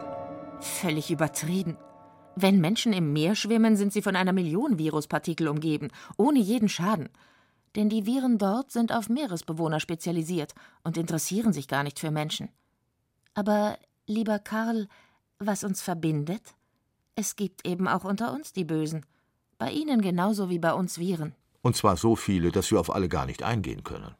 Völlig 0.60 1.10
übertrieben. 1.10 1.76
Wenn 2.34 2.60
Menschen 2.60 2.92
im 2.92 3.12
Meer 3.12 3.34
schwimmen, 3.34 3.76
sind 3.76 3.92
sie 3.92 4.02
von 4.02 4.16
einer 4.16 4.32
Million 4.32 4.78
Viruspartikel 4.78 5.48
umgeben, 5.48 5.88
ohne 6.16 6.38
jeden 6.38 6.68
Schaden. 6.68 7.08
Denn 7.76 7.88
die 7.88 8.06
Viren 8.06 8.38
dort 8.38 8.70
sind 8.70 8.92
auf 8.92 9.08
Meeresbewohner 9.08 9.80
spezialisiert 9.80 10.54
und 10.84 10.96
interessieren 10.96 11.52
sich 11.52 11.68
gar 11.68 11.82
nicht 11.82 11.98
für 11.98 12.10
Menschen. 12.10 12.48
Aber, 13.34 13.78
lieber 14.06 14.38
Karl, 14.38 14.88
was 15.38 15.64
uns 15.64 15.82
verbindet? 15.82 16.42
Es 17.22 17.36
gibt 17.36 17.64
eben 17.64 17.86
auch 17.86 18.02
unter 18.02 18.32
uns 18.32 18.52
die 18.52 18.64
Bösen. 18.64 19.06
Bei 19.56 19.70
Ihnen 19.70 20.02
genauso 20.02 20.50
wie 20.50 20.58
bei 20.58 20.72
uns 20.72 20.98
Viren. 20.98 21.36
Und 21.60 21.76
zwar 21.76 21.96
so 21.96 22.16
viele, 22.16 22.50
dass 22.50 22.72
wir 22.72 22.80
auf 22.80 22.92
alle 22.92 23.08
gar 23.08 23.26
nicht 23.26 23.44
eingehen 23.44 23.84
können. 23.84 24.16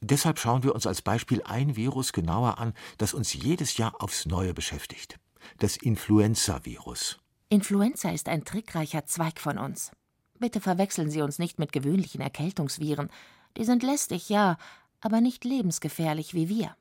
Deshalb 0.00 0.38
schauen 0.38 0.62
wir 0.62 0.74
uns 0.74 0.86
als 0.86 1.02
Beispiel 1.02 1.42
ein 1.44 1.76
Virus 1.76 2.14
genauer 2.14 2.56
an, 2.56 2.72
das 2.96 3.12
uns 3.12 3.34
jedes 3.34 3.76
Jahr 3.76 4.02
aufs 4.02 4.24
Neue 4.24 4.54
beschäftigt 4.54 5.18
das 5.58 5.76
Influenza-Virus. 5.76 7.18
Influenza 7.50 8.10
ist 8.10 8.28
ein 8.28 8.44
trickreicher 8.44 9.04
Zweig 9.04 9.38
von 9.38 9.58
uns. 9.58 9.92
Bitte 10.38 10.60
verwechseln 10.60 11.10
Sie 11.10 11.20
uns 11.20 11.38
nicht 11.38 11.58
mit 11.58 11.72
gewöhnlichen 11.72 12.20
Erkältungsviren. 12.20 13.10
Die 13.56 13.64
sind 13.64 13.82
lästig, 13.82 14.28
ja, 14.28 14.56
aber 15.00 15.20
nicht 15.20 15.44
lebensgefährlich 15.44 16.32
wie 16.34 16.48
wir. 16.48 16.74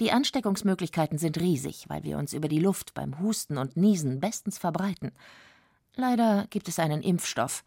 Die 0.00 0.12
Ansteckungsmöglichkeiten 0.12 1.18
sind 1.18 1.38
riesig, 1.38 1.86
weil 1.88 2.04
wir 2.04 2.18
uns 2.18 2.32
über 2.32 2.48
die 2.48 2.60
Luft 2.60 2.94
beim 2.94 3.18
Husten 3.18 3.58
und 3.58 3.76
Niesen 3.76 4.20
bestens 4.20 4.58
verbreiten. 4.58 5.12
Leider 5.94 6.46
gibt 6.50 6.68
es 6.68 6.78
einen 6.78 7.02
Impfstoff, 7.02 7.64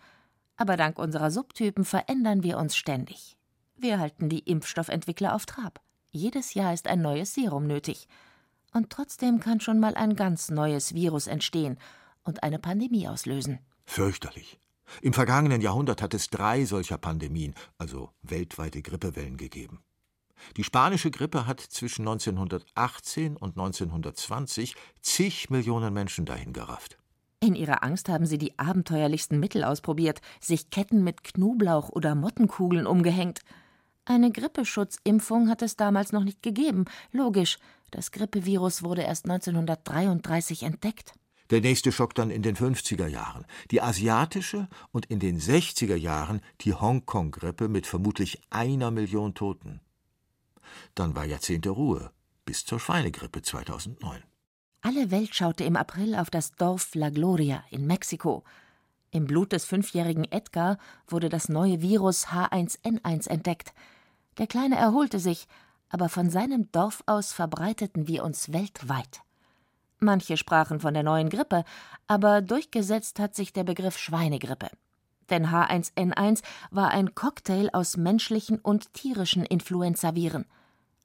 aber 0.56 0.77
dank 0.77 1.00
unserer 1.00 1.32
Subtypen 1.32 1.86
verändern 1.86 2.44
wir 2.44 2.58
uns 2.58 2.75
ständig. 2.75 3.38
Wir 3.75 4.00
halten 4.00 4.30
die 4.30 4.39
Impfstoffentwickler 4.39 5.36
auf 5.36 5.46
Trab. 5.46 5.82
Jedes 6.12 6.53
Jahr 6.53 6.74
ist 6.74 6.88
ein 6.88 7.01
neues 7.01 7.34
Serum 7.34 7.68
nötig. 7.68 8.08
Und 8.74 8.89
trotzdem 8.89 9.39
kann 9.39 9.60
schon 9.60 9.80
mal 9.80 9.96
ein 9.96 10.15
ganz 10.15 10.50
neues 10.50 10.94
Virus 10.94 11.27
entstehen 11.27 11.77
und 12.24 12.44
eine 12.44 12.60
Pandemie 12.60 13.08
auslösen. 13.08 13.60
Fürchterlich. 13.86 14.60
Im 15.01 15.13
vergangenen 15.13 15.62
Jahrhundert 15.62 16.01
hat 16.01 16.13
es 16.13 16.30
drei 16.30 16.65
solcher 16.65 16.98
Pandemien, 16.98 17.56
also 17.77 18.12
weltweite 18.22 18.82
Grippewellen, 18.82 19.38
gegeben. 19.38 19.84
Die 20.58 20.64
spanische 20.64 21.12
Grippe 21.12 21.48
hat 21.48 21.60
zwischen 21.60 22.08
1918 22.08 23.38
und 23.38 23.58
1920 23.58 24.76
zig 25.02 25.50
Millionen 25.50 25.94
Menschen 25.94 26.26
dahin 26.26 26.54
gerafft. 26.54 26.98
In 27.40 27.56
ihrer 27.56 27.84
Angst 27.84 28.08
haben 28.08 28.26
sie 28.26 28.38
die 28.38 28.60
abenteuerlichsten 28.60 29.40
Mittel 29.40 29.64
ausprobiert, 29.64 30.22
sich 30.40 30.70
Ketten 30.70 31.04
mit 31.04 31.24
Knoblauch 31.24 31.90
oder 31.90 32.14
Mottenkugeln 32.14 32.86
umgehängt. 32.86 33.42
Eine 34.06 34.32
Grippeschutzimpfung 34.32 35.50
hat 35.50 35.62
es 35.62 35.76
damals 35.76 36.12
noch 36.12 36.24
nicht 36.24 36.44
gegeben, 36.44 36.86
logisch, 37.12 37.58
das 37.92 38.12
Grippevirus 38.12 38.84
wurde 38.84 39.02
erst 39.02 39.26
1933 39.26 40.64
entdeckt. 40.64 41.14
Der 41.50 41.60
nächste 41.60 41.92
Schock 41.92 42.16
dann 42.16 42.32
in 42.32 42.42
den 42.42 42.56
50er 42.56 43.08
Jahren. 43.08 43.46
Die 43.72 43.82
asiatische 43.82 44.70
und 44.92 45.08
in 45.08 45.20
den 45.20 45.38
60er 45.38 45.96
Jahren 45.96 46.42
die 46.62 46.74
Hongkong-Grippe 46.74 47.68
mit 47.68 47.86
vermutlich 47.86 48.42
einer 48.50 48.90
Million 48.90 49.34
Toten. 49.34 49.82
Dann 50.96 51.16
war 51.16 51.25
Jahrzehnte 51.25 51.70
Ruhe, 51.70 52.12
bis 52.46 52.66
zur 52.66 52.80
Schweinegrippe 52.80 53.42
2009. 53.42 54.24
Alle 54.82 55.12
Welt 55.12 55.36
schaute 55.36 55.63
im 55.63 55.75
April 55.75 56.16
auf 56.16 56.30
das 56.30 56.54
Dorf 56.54 56.96
La 56.96 57.10
Gloria 57.10 57.63
in 57.70 57.86
Mexiko. 57.86 58.44
Im 59.12 59.25
Blut 59.25 59.51
des 59.51 59.66
fünfjährigen 59.66 60.25
Edgar 60.32 60.78
wurde 61.08 61.30
das 61.30 61.50
neue 61.50 61.82
Virus 61.82 62.28
H1N1 62.28 63.30
entdeckt. 63.30 63.74
Der 64.38 64.48
Kleine 64.48 64.78
erholte 64.78 65.20
sich, 65.20 65.48
aber 65.90 66.10
von 66.10 66.30
seinem 66.30 66.72
Dorf 66.72 67.04
aus 67.06 67.34
verbreiteten 67.34 68.08
wir 68.08 68.24
uns 68.24 68.54
weltweit. 68.54 69.22
Manche 70.00 70.36
sprachen 70.36 70.80
von 70.80 70.96
der 70.96 71.04
neuen 71.04 71.30
Grippe, 71.30 71.63
aber 72.08 72.42
durchgesetzt 72.42 73.20
hat 73.20 73.36
sich 73.36 73.54
der 73.54 73.63
Begriff 73.63 74.00
Schweinegrippe. 74.00 74.70
Denn 75.30 75.48
H1N1 75.48 76.42
war 76.72 76.90
ein 76.90 77.13
Cocktail 77.13 77.70
aus 77.72 77.98
menschlichen 77.98 78.58
und 78.58 78.94
tierischen 78.94 79.46
Influenzaviren. 79.46 80.46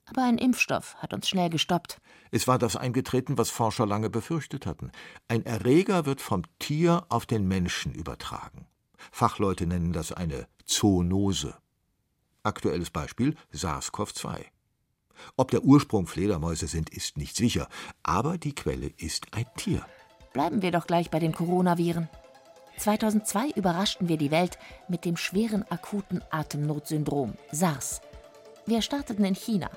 Aber 0.07 0.23
ein 0.23 0.39
Impfstoff 0.39 0.95
hat 0.97 1.13
uns 1.13 1.29
schnell 1.29 1.51
gestoppt. 1.51 2.01
Es 2.31 2.47
war 2.47 2.59
das 2.59 2.77
eingetreten, 2.77 3.39
was 3.39 3.51
Forscher 3.51 3.87
lange 3.87 4.11
befürchtet 4.11 4.67
hatten. 4.67 4.93
Ein 5.29 5.45
Erreger 5.45 6.07
wird 6.07 6.21
vom 6.21 6.43
Tier 6.59 7.05
auf 7.09 7.27
den 7.27 7.47
Menschen 7.49 7.93
übertragen. 7.93 8.67
Fachleute 9.11 9.67
nennen 9.67 9.93
das 9.93 10.13
eine 10.13 10.47
Zoonose. 10.65 11.55
Aktuelles 12.43 12.91
Beispiel 12.91 13.35
SARS-CoV-2. 13.53 14.45
Ob 15.37 15.51
der 15.51 15.65
Ursprung 15.65 16.07
Fledermäuse 16.07 16.67
sind, 16.67 16.91
ist 16.91 17.17
nicht 17.17 17.37
sicher, 17.37 17.69
aber 18.03 18.39
die 18.39 18.55
Quelle 18.55 18.93
ist 18.99 19.27
ein 19.33 19.47
Tier. 19.57 19.85
Bleiben 20.33 20.63
wir 20.63 20.71
doch 20.71 20.87
gleich 20.87 21.11
bei 21.11 21.19
den 21.19 21.33
Coronaviren. 21.33 22.09
2002 22.79 23.51
überraschten 23.51 24.09
wir 24.09 24.19
die 24.19 24.31
Welt 24.31 24.59
mit 24.89 25.05
dem 25.05 25.17
schweren 25.17 25.65
akuten 25.71 26.23
Atemnotsyndrom 26.31 27.35
SARS. 27.51 28.03
Wir 28.67 28.83
starteten 28.83 29.25
in 29.25 29.35
China. 29.35 29.71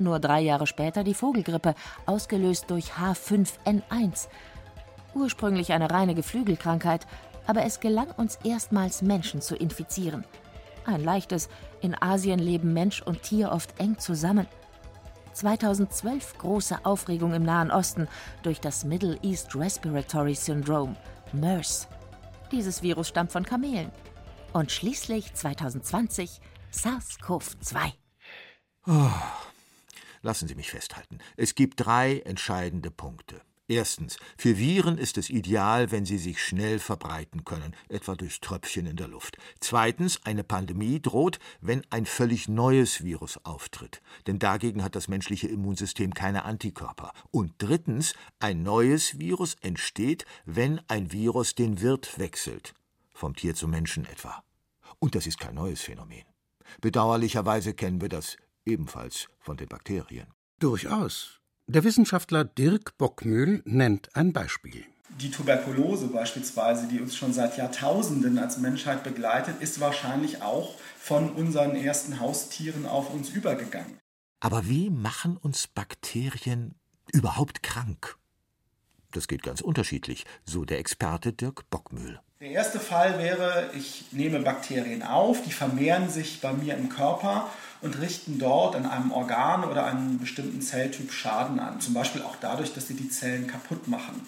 Nur 0.00 0.18
drei 0.18 0.40
Jahre 0.40 0.66
später 0.66 1.04
die 1.04 1.14
Vogelgrippe, 1.14 1.76
ausgelöst 2.06 2.64
durch 2.68 2.94
H5N1. 2.94 4.26
Ursprünglich 5.14 5.72
eine 5.72 5.90
reine 5.92 6.16
Geflügelkrankheit, 6.16 7.06
aber 7.46 7.64
es 7.64 7.78
gelang 7.78 8.10
uns 8.16 8.36
erstmals 8.42 9.02
Menschen 9.02 9.40
zu 9.40 9.54
infizieren– 9.54 10.24
ein 10.84 11.04
leichtes, 11.04 11.48
in 11.80 12.00
Asien 12.00 12.38
leben 12.38 12.72
Mensch 12.72 13.02
und 13.02 13.22
Tier 13.22 13.52
oft 13.52 13.78
eng 13.78 13.98
zusammen. 13.98 14.46
2012 15.32 16.38
große 16.38 16.84
Aufregung 16.84 17.34
im 17.34 17.44
Nahen 17.44 17.70
Osten 17.70 18.08
durch 18.42 18.60
das 18.60 18.84
Middle 18.84 19.18
East 19.22 19.54
Respiratory 19.54 20.34
Syndrome, 20.34 20.96
MERS. 21.32 21.86
Dieses 22.50 22.82
Virus 22.82 23.08
stammt 23.08 23.30
von 23.30 23.44
Kamelen. 23.44 23.92
Und 24.52 24.72
schließlich 24.72 25.32
2020 25.32 26.40
SARS-CoV-2. 26.72 27.92
Oh, 28.88 29.10
lassen 30.22 30.48
Sie 30.48 30.54
mich 30.54 30.70
festhalten. 30.70 31.18
Es 31.36 31.54
gibt 31.54 31.84
drei 31.84 32.20
entscheidende 32.20 32.90
Punkte. 32.90 33.40
Erstens, 33.70 34.18
für 34.36 34.58
Viren 34.58 34.98
ist 34.98 35.16
es 35.16 35.30
ideal, 35.30 35.92
wenn 35.92 36.04
sie 36.04 36.18
sich 36.18 36.42
schnell 36.42 36.80
verbreiten 36.80 37.44
können, 37.44 37.76
etwa 37.88 38.16
durch 38.16 38.40
Tröpfchen 38.40 38.86
in 38.86 38.96
der 38.96 39.06
Luft. 39.06 39.36
Zweitens, 39.60 40.18
eine 40.26 40.42
Pandemie 40.42 41.00
droht, 41.00 41.38
wenn 41.60 41.84
ein 41.90 42.04
völlig 42.04 42.48
neues 42.48 43.04
Virus 43.04 43.38
auftritt, 43.44 44.02
denn 44.26 44.40
dagegen 44.40 44.82
hat 44.82 44.96
das 44.96 45.06
menschliche 45.06 45.46
Immunsystem 45.46 46.14
keine 46.14 46.44
Antikörper. 46.46 47.12
Und 47.30 47.52
drittens, 47.58 48.14
ein 48.40 48.64
neues 48.64 49.20
Virus 49.20 49.54
entsteht, 49.60 50.24
wenn 50.46 50.80
ein 50.88 51.12
Virus 51.12 51.54
den 51.54 51.80
Wirt 51.80 52.18
wechselt, 52.18 52.74
vom 53.14 53.36
Tier 53.36 53.54
zum 53.54 53.70
Menschen 53.70 54.04
etwa. 54.04 54.42
Und 54.98 55.14
das 55.14 55.28
ist 55.28 55.38
kein 55.38 55.54
neues 55.54 55.80
Phänomen. 55.80 56.24
Bedauerlicherweise 56.80 57.72
kennen 57.74 58.00
wir 58.00 58.08
das 58.08 58.36
ebenfalls 58.64 59.28
von 59.38 59.56
den 59.56 59.68
Bakterien. 59.68 60.26
Durchaus. 60.58 61.40
Der 61.66 61.84
Wissenschaftler 61.84 62.44
Dirk 62.44 62.98
Bockmühl 62.98 63.62
nennt 63.64 64.14
ein 64.16 64.32
Beispiel. 64.32 64.84
Die 65.20 65.30
Tuberkulose 65.30 66.08
beispielsweise, 66.08 66.86
die 66.88 67.00
uns 67.00 67.16
schon 67.16 67.32
seit 67.32 67.56
Jahrtausenden 67.56 68.38
als 68.38 68.58
Menschheit 68.58 69.04
begleitet, 69.04 69.60
ist 69.60 69.80
wahrscheinlich 69.80 70.42
auch 70.42 70.76
von 70.98 71.30
unseren 71.30 71.74
ersten 71.74 72.20
Haustieren 72.20 72.86
auf 72.86 73.12
uns 73.12 73.30
übergegangen. 73.30 73.98
Aber 74.40 74.68
wie 74.68 74.88
machen 74.90 75.36
uns 75.36 75.66
Bakterien 75.66 76.74
überhaupt 77.12 77.62
krank? 77.62 78.16
Das 79.12 79.28
geht 79.28 79.42
ganz 79.42 79.60
unterschiedlich, 79.60 80.24
so 80.44 80.64
der 80.64 80.78
Experte 80.78 81.32
Dirk 81.32 81.68
Bockmühl. 81.70 82.20
Der 82.40 82.52
erste 82.52 82.80
Fall 82.80 83.18
wäre, 83.18 83.70
ich 83.74 84.06
nehme 84.12 84.40
Bakterien 84.40 85.02
auf, 85.02 85.42
die 85.42 85.52
vermehren 85.52 86.08
sich 86.08 86.40
bei 86.40 86.52
mir 86.52 86.74
im 86.74 86.88
Körper 86.88 87.50
und 87.82 88.00
richten 88.00 88.38
dort 88.38 88.76
an 88.76 88.86
einem 88.86 89.12
Organ 89.12 89.64
oder 89.64 89.84
einem 89.84 90.18
bestimmten 90.18 90.62
Zelltyp 90.62 91.12
Schaden 91.12 91.60
an. 91.60 91.80
Zum 91.80 91.92
Beispiel 91.92 92.22
auch 92.22 92.36
dadurch, 92.40 92.72
dass 92.72 92.88
sie 92.88 92.94
die 92.94 93.10
Zellen 93.10 93.46
kaputt 93.46 93.88
machen. 93.88 94.26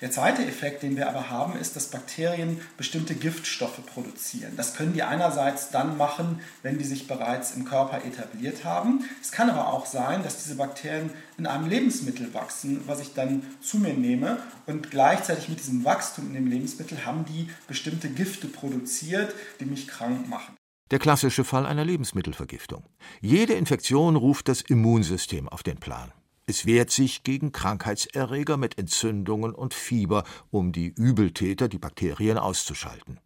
Der 0.00 0.10
zweite 0.10 0.44
Effekt, 0.44 0.82
den 0.82 0.96
wir 0.96 1.08
aber 1.08 1.30
haben, 1.30 1.58
ist, 1.58 1.74
dass 1.74 1.90
Bakterien 1.90 2.60
bestimmte 2.76 3.14
Giftstoffe 3.14 3.84
produzieren. 3.86 4.52
Das 4.56 4.74
können 4.74 4.92
die 4.92 5.02
einerseits 5.02 5.70
dann 5.70 5.96
machen, 5.96 6.40
wenn 6.62 6.78
die 6.78 6.84
sich 6.84 7.06
bereits 7.06 7.54
im 7.54 7.64
Körper 7.64 8.04
etabliert 8.04 8.64
haben. 8.64 9.04
Es 9.22 9.32
kann 9.32 9.48
aber 9.48 9.72
auch 9.72 9.86
sein, 9.86 10.22
dass 10.22 10.42
diese 10.42 10.56
Bakterien 10.56 11.10
in 11.38 11.46
einem 11.46 11.68
Lebensmittel 11.68 12.34
wachsen, 12.34 12.82
was 12.86 13.00
ich 13.00 13.14
dann 13.14 13.42
zu 13.62 13.78
mir 13.78 13.94
nehme. 13.94 14.38
Und 14.66 14.90
gleichzeitig 14.90 15.48
mit 15.48 15.60
diesem 15.60 15.84
Wachstum 15.84 16.26
in 16.26 16.34
dem 16.34 16.46
Lebensmittel 16.46 17.06
haben 17.06 17.24
die 17.24 17.48
bestimmte 17.66 18.10
Gifte 18.10 18.48
produziert, 18.48 19.34
die 19.60 19.64
mich 19.64 19.88
krank 19.88 20.28
machen. 20.28 20.56
Der 20.90 20.98
klassische 20.98 21.42
Fall 21.42 21.66
einer 21.66 21.84
Lebensmittelvergiftung. 21.84 22.84
Jede 23.20 23.54
Infektion 23.54 24.14
ruft 24.14 24.48
das 24.48 24.60
Immunsystem 24.60 25.48
auf 25.48 25.62
den 25.62 25.78
Plan. 25.78 26.12
Es 26.48 26.64
wehrt 26.64 26.92
sich 26.92 27.24
gegen 27.24 27.50
Krankheitserreger 27.50 28.56
mit 28.56 28.78
Entzündungen 28.78 29.52
und 29.52 29.74
Fieber, 29.74 30.22
um 30.50 30.70
die 30.70 30.86
Übeltäter, 30.86 31.66
die 31.68 31.78
Bakterien, 31.78 32.38
auszuschalten. 32.38 33.18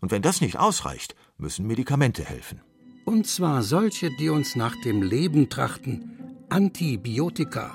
Und 0.00 0.10
wenn 0.10 0.22
das 0.22 0.40
nicht 0.40 0.58
ausreicht, 0.58 1.14
müssen 1.36 1.66
Medikamente 1.66 2.24
helfen. 2.24 2.62
Und 3.04 3.26
zwar 3.26 3.62
solche, 3.62 4.08
die 4.18 4.30
uns 4.30 4.56
nach 4.56 4.74
dem 4.82 5.02
Leben 5.02 5.50
trachten, 5.50 6.18
Antibiotika. 6.48 7.74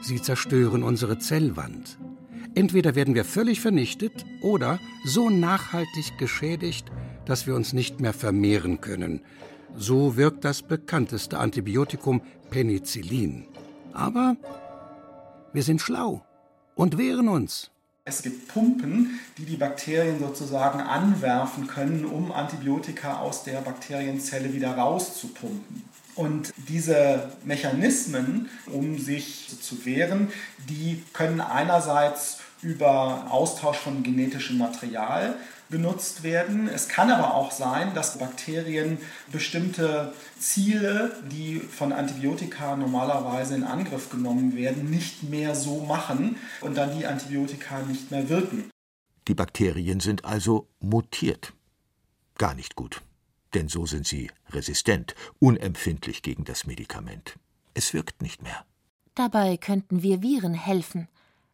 Sie 0.00 0.22
zerstören 0.22 0.84
unsere 0.84 1.18
Zellwand. 1.18 1.98
Entweder 2.54 2.94
werden 2.94 3.16
wir 3.16 3.24
völlig 3.24 3.60
vernichtet 3.60 4.24
oder 4.42 4.78
so 5.04 5.28
nachhaltig 5.28 6.18
geschädigt, 6.18 6.92
dass 7.26 7.48
wir 7.48 7.56
uns 7.56 7.72
nicht 7.72 8.00
mehr 8.00 8.12
vermehren 8.12 8.80
können. 8.80 9.22
So 9.74 10.16
wirkt 10.16 10.44
das 10.44 10.62
bekannteste 10.62 11.38
Antibiotikum 11.38 12.22
Penicillin. 12.50 13.48
Aber 13.94 14.36
wir 15.52 15.62
sind 15.62 15.80
schlau 15.80 16.22
und 16.74 16.98
wehren 16.98 17.28
uns. 17.28 17.70
Es 18.04 18.20
gibt 18.20 18.48
Pumpen, 18.48 19.18
die 19.38 19.46
die 19.46 19.56
Bakterien 19.56 20.18
sozusagen 20.18 20.80
anwerfen 20.80 21.66
können, 21.68 22.04
um 22.04 22.32
Antibiotika 22.32 23.20
aus 23.20 23.44
der 23.44 23.62
Bakterienzelle 23.62 24.52
wieder 24.52 24.76
rauszupumpen. 24.76 25.84
Und 26.14 26.52
diese 26.68 27.32
Mechanismen, 27.44 28.50
um 28.66 28.98
sich 28.98 29.58
zu 29.62 29.86
wehren, 29.86 30.28
die 30.68 31.02
können 31.12 31.40
einerseits 31.40 32.40
über 32.62 33.26
Austausch 33.30 33.78
von 33.78 34.02
genetischem 34.02 34.58
Material 34.58 35.36
genutzt 35.70 36.22
werden. 36.22 36.68
Es 36.68 36.88
kann 36.88 37.10
aber 37.10 37.34
auch 37.34 37.50
sein, 37.50 37.94
dass 37.94 38.18
Bakterien 38.18 38.98
bestimmte 39.32 40.12
Ziele, 40.38 41.16
die 41.30 41.60
von 41.60 41.92
Antibiotika 41.92 42.76
normalerweise 42.76 43.54
in 43.54 43.64
Angriff 43.64 44.10
genommen 44.10 44.56
werden, 44.56 44.90
nicht 44.90 45.22
mehr 45.22 45.54
so 45.54 45.80
machen 45.84 46.36
und 46.60 46.76
dann 46.76 46.96
die 46.96 47.06
Antibiotika 47.06 47.80
nicht 47.82 48.10
mehr 48.10 48.28
wirken. 48.28 48.70
Die 49.28 49.34
Bakterien 49.34 50.00
sind 50.00 50.24
also 50.24 50.68
mutiert. 50.80 51.54
Gar 52.36 52.54
nicht 52.54 52.76
gut, 52.76 53.00
denn 53.54 53.68
so 53.68 53.86
sind 53.86 54.06
sie 54.06 54.30
resistent, 54.50 55.14
unempfindlich 55.38 56.22
gegen 56.22 56.44
das 56.44 56.66
Medikament. 56.66 57.38
Es 57.72 57.94
wirkt 57.94 58.22
nicht 58.22 58.42
mehr. 58.42 58.64
Dabei 59.14 59.56
könnten 59.56 60.02
wir 60.02 60.22
Viren 60.22 60.54
helfen, 60.54 61.08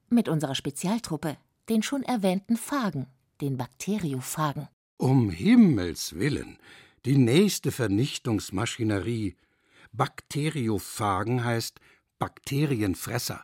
mit 0.08 0.28
unserer 0.28 0.54
Spezialtruppe, 0.54 1.36
den 1.68 1.82
schon 1.82 2.02
erwähnten 2.02 2.56
Phagen 2.56 3.06
den 3.40 3.56
Bakteriophagen. 3.56 4.68
Um 4.96 5.30
Himmels 5.30 6.18
willen, 6.18 6.58
die 7.04 7.16
nächste 7.16 7.72
Vernichtungsmaschinerie. 7.72 9.36
Bakteriophagen 9.92 11.44
heißt 11.44 11.80
Bakterienfresser. 12.18 13.42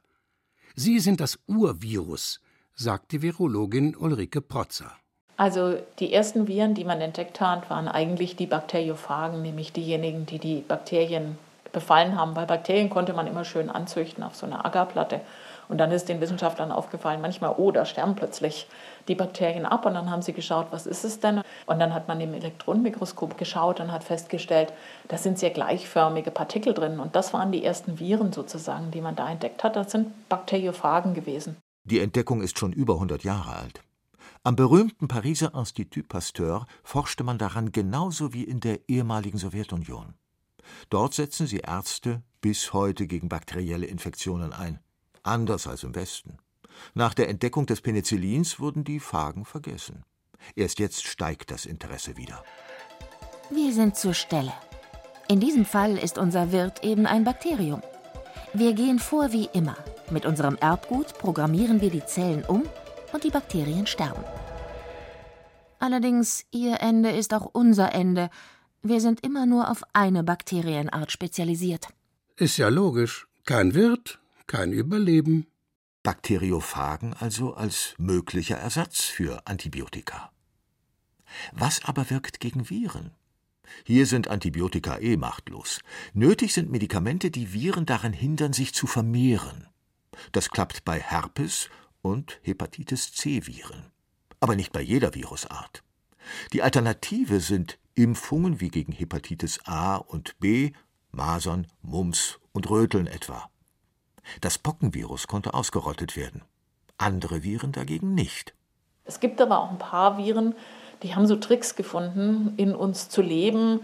Sie 0.74 0.98
sind 1.00 1.20
das 1.20 1.38
Urvirus, 1.46 2.40
sagt 2.74 3.12
die 3.12 3.22
Virologin 3.22 3.96
Ulrike 3.96 4.42
Protzer. 4.42 4.92
Also 5.38 5.78
die 5.98 6.12
ersten 6.12 6.48
Viren, 6.48 6.74
die 6.74 6.84
man 6.84 7.00
entdeckt 7.00 7.40
hat, 7.40 7.68
waren 7.68 7.88
eigentlich 7.88 8.36
die 8.36 8.46
Bakteriophagen, 8.46 9.42
nämlich 9.42 9.72
diejenigen, 9.72 10.26
die 10.26 10.38
die 10.38 10.60
Bakterien 10.60 11.38
befallen 11.72 12.16
haben. 12.16 12.36
Weil 12.36 12.46
Bakterien 12.46 12.88
konnte 12.88 13.12
man 13.12 13.26
immer 13.26 13.44
schön 13.44 13.68
anzüchten 13.68 14.22
auf 14.22 14.34
so 14.34 14.46
einer 14.46 14.64
Agarplatte. 14.64 15.20
Und 15.68 15.78
dann 15.78 15.90
ist 15.90 16.08
den 16.08 16.20
Wissenschaftlern 16.20 16.72
aufgefallen, 16.72 17.20
manchmal, 17.20 17.54
oh, 17.56 17.70
da 17.70 17.84
sterben 17.84 18.14
plötzlich 18.14 18.66
die 19.08 19.14
Bakterien 19.14 19.66
ab. 19.66 19.86
Und 19.86 19.94
dann 19.94 20.10
haben 20.10 20.22
sie 20.22 20.32
geschaut, 20.32 20.68
was 20.70 20.86
ist 20.86 21.04
es 21.04 21.20
denn? 21.20 21.42
Und 21.66 21.78
dann 21.78 21.94
hat 21.94 22.08
man 22.08 22.20
im 22.20 22.34
Elektronenmikroskop 22.34 23.38
geschaut 23.38 23.80
und 23.80 23.92
hat 23.92 24.04
festgestellt, 24.04 24.72
da 25.08 25.18
sind 25.18 25.38
sehr 25.38 25.50
gleichförmige 25.50 26.30
Partikel 26.30 26.74
drin. 26.74 27.00
Und 27.00 27.16
das 27.16 27.32
waren 27.32 27.52
die 27.52 27.64
ersten 27.64 27.98
Viren 27.98 28.32
sozusagen, 28.32 28.90
die 28.90 29.00
man 29.00 29.16
da 29.16 29.28
entdeckt 29.28 29.64
hat. 29.64 29.76
Das 29.76 29.90
sind 29.90 30.28
Bakteriophagen 30.28 31.14
gewesen. 31.14 31.56
Die 31.84 32.00
Entdeckung 32.00 32.42
ist 32.42 32.58
schon 32.58 32.72
über 32.72 32.94
100 32.94 33.22
Jahre 33.24 33.56
alt. 33.56 33.82
Am 34.42 34.54
berühmten 34.54 35.08
Pariser 35.08 35.54
Institut 35.54 36.08
Pasteur 36.08 36.66
forschte 36.84 37.24
man 37.24 37.38
daran 37.38 37.72
genauso 37.72 38.32
wie 38.32 38.44
in 38.44 38.60
der 38.60 38.88
ehemaligen 38.88 39.38
Sowjetunion. 39.38 40.14
Dort 40.90 41.14
setzen 41.14 41.46
sie 41.46 41.58
Ärzte 41.58 42.22
bis 42.40 42.72
heute 42.72 43.06
gegen 43.06 43.28
bakterielle 43.28 43.86
Infektionen 43.86 44.52
ein 44.52 44.80
anders 45.26 45.66
als 45.66 45.82
im 45.82 45.94
Westen. 45.94 46.38
Nach 46.94 47.14
der 47.14 47.28
Entdeckung 47.28 47.66
des 47.66 47.80
Penicillins 47.80 48.60
wurden 48.60 48.84
die 48.84 49.00
Phagen 49.00 49.44
vergessen. 49.44 50.04
Erst 50.54 50.78
jetzt 50.78 51.04
steigt 51.04 51.50
das 51.50 51.66
Interesse 51.66 52.16
wieder. 52.16 52.44
Wir 53.50 53.72
sind 53.72 53.96
zur 53.96 54.14
Stelle. 54.14 54.52
In 55.28 55.40
diesem 55.40 55.64
Fall 55.64 55.96
ist 55.96 56.18
unser 56.18 56.52
Wirt 56.52 56.84
eben 56.84 57.06
ein 57.06 57.24
Bakterium. 57.24 57.82
Wir 58.52 58.74
gehen 58.74 58.98
vor 58.98 59.32
wie 59.32 59.48
immer. 59.52 59.76
Mit 60.10 60.24
unserem 60.24 60.56
Erbgut 60.56 61.18
programmieren 61.18 61.80
wir 61.80 61.90
die 61.90 62.04
Zellen 62.04 62.44
um 62.44 62.62
und 63.12 63.24
die 63.24 63.30
Bakterien 63.30 63.86
sterben. 63.86 64.24
Allerdings, 65.78 66.44
ihr 66.52 66.80
Ende 66.80 67.10
ist 67.10 67.34
auch 67.34 67.50
unser 67.52 67.92
Ende. 67.92 68.30
Wir 68.82 69.00
sind 69.00 69.24
immer 69.24 69.46
nur 69.46 69.70
auf 69.70 69.82
eine 69.92 70.22
Bakterienart 70.22 71.10
spezialisiert. 71.10 71.88
Ist 72.36 72.56
ja 72.56 72.68
logisch. 72.68 73.26
Kein 73.44 73.74
Wirt, 73.74 74.20
kein 74.46 74.72
Überleben. 74.72 75.46
Bakteriophagen 76.02 77.14
also 77.14 77.54
als 77.54 77.94
möglicher 77.98 78.56
Ersatz 78.56 79.04
für 79.04 79.46
Antibiotika. 79.46 80.30
Was 81.52 81.84
aber 81.84 82.10
wirkt 82.10 82.38
gegen 82.38 82.70
Viren? 82.70 83.10
Hier 83.84 84.06
sind 84.06 84.28
Antibiotika 84.28 84.98
eh 84.98 85.16
machtlos. 85.16 85.80
Nötig 86.12 86.54
sind 86.54 86.70
Medikamente, 86.70 87.32
die 87.32 87.52
Viren 87.52 87.86
daran 87.86 88.12
hindern, 88.12 88.52
sich 88.52 88.72
zu 88.72 88.86
vermehren. 88.86 89.66
Das 90.30 90.50
klappt 90.50 90.84
bei 90.84 91.00
Herpes 91.00 91.68
und 92.00 92.38
Hepatitis 92.42 93.12
C-Viren. 93.12 93.90
Aber 94.38 94.54
nicht 94.54 94.72
bei 94.72 94.80
jeder 94.80 95.14
Virusart. 95.14 95.82
Die 96.52 96.62
Alternative 96.62 97.40
sind 97.40 97.78
Impfungen 97.94 98.60
wie 98.60 98.68
gegen 98.68 98.92
Hepatitis 98.92 99.60
A 99.64 99.96
und 99.96 100.38
B, 100.38 100.72
Masern, 101.10 101.66
Mumps 101.82 102.38
und 102.52 102.70
Röteln 102.70 103.06
etwa. 103.06 103.50
Das 104.40 104.58
Pockenvirus 104.58 105.26
konnte 105.26 105.54
ausgerottet 105.54 106.16
werden, 106.16 106.42
andere 106.98 107.42
Viren 107.42 107.72
dagegen 107.72 108.14
nicht. 108.14 108.54
Es 109.04 109.20
gibt 109.20 109.40
aber 109.40 109.60
auch 109.60 109.70
ein 109.70 109.78
paar 109.78 110.18
Viren, 110.18 110.54
die 111.02 111.14
haben 111.14 111.26
so 111.26 111.36
Tricks 111.36 111.76
gefunden, 111.76 112.54
in 112.56 112.74
uns 112.74 113.08
zu 113.08 113.22
leben, 113.22 113.80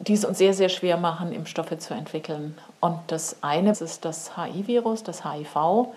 die 0.00 0.12
es 0.12 0.24
uns 0.24 0.38
sehr, 0.38 0.54
sehr 0.54 0.68
schwer 0.68 0.96
machen, 0.96 1.32
Impfstoffe 1.32 1.76
zu 1.78 1.94
entwickeln. 1.94 2.56
Und 2.80 2.98
das 3.08 3.42
eine 3.42 3.70
ist 3.70 4.04
das 4.04 4.36
HIV-Virus, 4.36 5.02
das 5.02 5.24
HIV, 5.24 5.88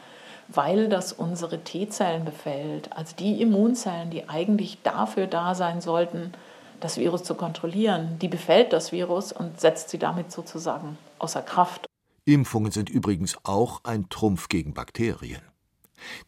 weil 0.47 0.89
das 0.89 1.13
unsere 1.13 1.59
T-Zellen 1.59 2.25
befällt, 2.25 2.91
also 2.95 3.15
die 3.15 3.41
Immunzellen, 3.41 4.09
die 4.09 4.27
eigentlich 4.27 4.81
dafür 4.83 5.27
da 5.27 5.55
sein 5.55 5.81
sollten, 5.81 6.33
das 6.79 6.97
Virus 6.97 7.23
zu 7.23 7.35
kontrollieren. 7.35 8.17
Die 8.19 8.27
befällt 8.27 8.73
das 8.73 8.91
Virus 8.91 9.31
und 9.31 9.59
setzt 9.59 9.89
sie 9.89 9.99
damit 9.99 10.31
sozusagen 10.31 10.97
außer 11.19 11.41
Kraft. 11.41 11.85
Impfungen 12.25 12.71
sind 12.71 12.89
übrigens 12.89 13.37
auch 13.43 13.83
ein 13.83 14.09
Trumpf 14.09 14.47
gegen 14.47 14.73
Bakterien. 14.73 15.41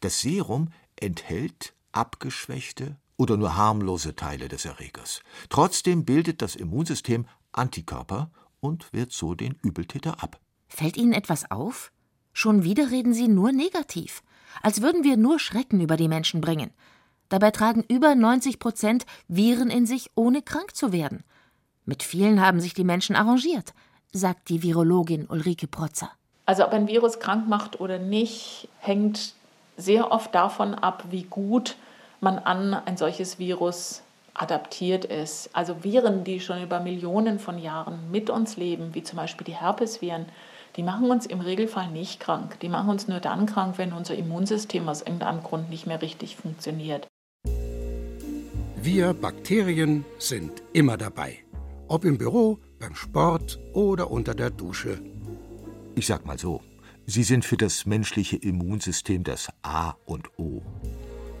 Das 0.00 0.20
Serum 0.20 0.68
enthält 0.96 1.74
abgeschwächte 1.92 2.96
oder 3.16 3.36
nur 3.36 3.56
harmlose 3.56 4.16
Teile 4.16 4.48
des 4.48 4.64
Erregers. 4.64 5.20
Trotzdem 5.48 6.04
bildet 6.04 6.42
das 6.42 6.56
Immunsystem 6.56 7.26
Antikörper 7.52 8.30
und 8.60 8.92
wehrt 8.92 9.12
so 9.12 9.34
den 9.34 9.54
Übeltäter 9.62 10.22
ab. 10.22 10.40
Fällt 10.66 10.96
Ihnen 10.96 11.12
etwas 11.12 11.50
auf? 11.50 11.92
Schon 12.32 12.64
wieder 12.64 12.90
reden 12.90 13.14
Sie 13.14 13.28
nur 13.28 13.52
negativ, 13.52 14.24
als 14.62 14.82
würden 14.82 15.04
wir 15.04 15.16
nur 15.16 15.38
Schrecken 15.38 15.80
über 15.80 15.96
die 15.96 16.08
Menschen 16.08 16.40
bringen. 16.40 16.72
Dabei 17.28 17.52
tragen 17.52 17.84
über 17.88 18.16
90 18.16 18.58
Prozent 18.58 19.06
Viren 19.28 19.70
in 19.70 19.86
sich, 19.86 20.10
ohne 20.16 20.42
krank 20.42 20.74
zu 20.74 20.92
werden. 20.92 21.22
Mit 21.84 22.02
vielen 22.02 22.40
haben 22.40 22.60
sich 22.60 22.74
die 22.74 22.84
Menschen 22.84 23.14
arrangiert 23.14 23.74
sagt 24.14 24.48
die 24.48 24.62
Virologin 24.62 25.26
Ulrike 25.28 25.66
Protzer. 25.66 26.10
Also 26.46 26.64
ob 26.64 26.72
ein 26.72 26.88
Virus 26.88 27.18
krank 27.18 27.48
macht 27.48 27.80
oder 27.80 27.98
nicht, 27.98 28.68
hängt 28.78 29.34
sehr 29.76 30.12
oft 30.12 30.34
davon 30.34 30.74
ab, 30.74 31.04
wie 31.10 31.24
gut 31.24 31.76
man 32.20 32.38
an 32.38 32.74
ein 32.74 32.96
solches 32.96 33.38
Virus 33.38 34.02
adaptiert 34.34 35.04
ist. 35.04 35.50
Also 35.52 35.82
Viren, 35.82 36.24
die 36.24 36.40
schon 36.40 36.62
über 36.62 36.80
Millionen 36.80 37.38
von 37.38 37.58
Jahren 37.58 38.10
mit 38.10 38.30
uns 38.30 38.56
leben, 38.56 38.94
wie 38.94 39.02
zum 39.02 39.16
Beispiel 39.16 39.44
die 39.44 39.56
Herpesviren, 39.56 40.26
die 40.76 40.82
machen 40.82 41.10
uns 41.10 41.26
im 41.26 41.40
Regelfall 41.40 41.88
nicht 41.88 42.20
krank. 42.20 42.58
Die 42.60 42.68
machen 42.68 42.90
uns 42.90 43.06
nur 43.08 43.20
dann 43.20 43.46
krank, 43.46 43.78
wenn 43.78 43.92
unser 43.92 44.16
Immunsystem 44.16 44.88
aus 44.88 45.02
irgendeinem 45.02 45.42
Grund 45.42 45.70
nicht 45.70 45.86
mehr 45.86 46.02
richtig 46.02 46.36
funktioniert. 46.36 47.06
Wir 48.82 49.14
Bakterien 49.14 50.04
sind 50.18 50.62
immer 50.72 50.96
dabei. 50.96 51.38
Ob 51.88 52.04
im 52.04 52.18
Büro, 52.18 52.58
beim 52.78 52.94
Sport 52.94 53.58
oder 53.72 54.10
unter 54.10 54.34
der 54.34 54.50
Dusche. 54.50 55.00
Ich 55.94 56.06
sag 56.06 56.26
mal 56.26 56.38
so, 56.38 56.60
sie 57.06 57.22
sind 57.22 57.44
für 57.44 57.56
das 57.56 57.86
menschliche 57.86 58.36
Immunsystem 58.36 59.24
das 59.24 59.48
A 59.62 59.94
und 60.04 60.38
O. 60.38 60.62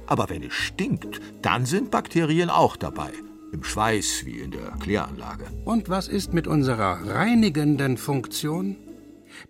Aber 0.06 0.28
wenn 0.30 0.42
es 0.42 0.52
stinkt, 0.52 1.20
dann 1.42 1.66
sind 1.66 1.90
Bakterien 1.90 2.50
auch 2.50 2.76
dabei. 2.76 3.10
Im 3.52 3.62
Schweiß 3.62 4.26
wie 4.26 4.40
in 4.40 4.50
der 4.50 4.72
Kläranlage. 4.80 5.44
Und 5.64 5.88
was 5.88 6.08
ist 6.08 6.34
mit 6.34 6.46
unserer 6.46 7.06
reinigenden 7.06 7.96
Funktion? 7.96 8.76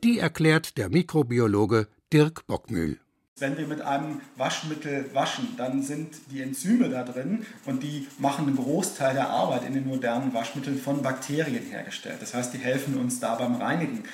Die 0.03 0.19
erklärt 0.19 0.79
der 0.79 0.91
Mikrobiologe 0.91 1.89
Dirk 2.13 2.47
Bockmühl. 2.47 2.99
Wenn 3.45 3.59
wir 3.59 3.67
mit 3.67 3.83
einem 3.83 4.23
Waschmittel 4.37 5.11
waschen, 5.13 5.49
dann 5.59 5.83
sind 5.83 6.15
die 6.31 6.41
Enzyme 6.41 6.89
da 6.89 7.05
drin 7.05 7.45
und 7.67 7.83
die 7.83 8.09
machen 8.17 8.47
einen 8.47 8.57
Großteil 8.57 9.13
der 9.13 9.29
Arbeit 9.29 9.65
in 9.65 9.75
den 9.75 9.87
modernen 9.87 10.33
Waschmitteln 10.33 10.79
von 10.79 11.03
Bakterien 11.03 11.63
hergestellt. 11.67 12.23
Das 12.23 12.33
heißt, 12.33 12.55
die 12.55 12.59
helfen 12.59 12.97
uns 12.97 13.21
da 13.21 13.35
beim 13.35 13.57
Reinigen. 13.57 14.05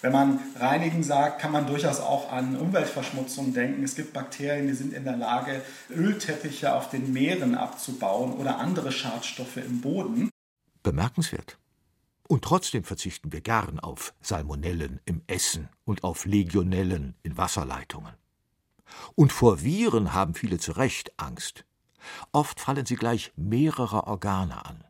Wenn 0.00 0.10
man 0.10 0.40
reinigen 0.58 1.04
sagt, 1.04 1.40
kann 1.40 1.52
man 1.52 1.68
durchaus 1.68 2.00
auch 2.00 2.32
an 2.32 2.56
Umweltverschmutzung 2.56 3.54
denken. 3.54 3.84
Es 3.84 3.94
gibt 3.94 4.12
Bakterien, 4.12 4.66
die 4.66 4.74
sind 4.74 4.92
in 4.92 5.04
der 5.04 5.16
Lage, 5.16 5.62
Ölteppiche 5.88 6.74
auf 6.74 6.90
den 6.90 7.12
Meeren 7.12 7.54
abzubauen 7.54 8.32
oder 8.32 8.58
andere 8.58 8.90
Schadstoffe 8.90 9.58
im 9.58 9.82
Boden. 9.82 10.30
Bemerkenswert. 10.82 11.58
Und 12.26 12.42
trotzdem 12.42 12.82
verzichten 12.82 13.30
wir 13.30 13.40
gern 13.40 13.78
auf 13.78 14.14
Salmonellen 14.20 14.98
im 15.04 15.22
Essen 15.28 15.68
und 15.84 16.02
auf 16.02 16.24
Legionellen 16.24 17.14
in 17.22 17.36
Wasserleitungen. 17.36 18.19
Und 19.14 19.32
vor 19.32 19.62
Viren 19.62 20.14
haben 20.14 20.34
viele 20.34 20.58
zu 20.58 20.72
Recht 20.72 21.12
Angst. 21.18 21.64
Oft 22.32 22.60
fallen 22.60 22.86
sie 22.86 22.96
gleich 22.96 23.32
mehrere 23.36 24.06
Organe 24.06 24.64
an. 24.64 24.84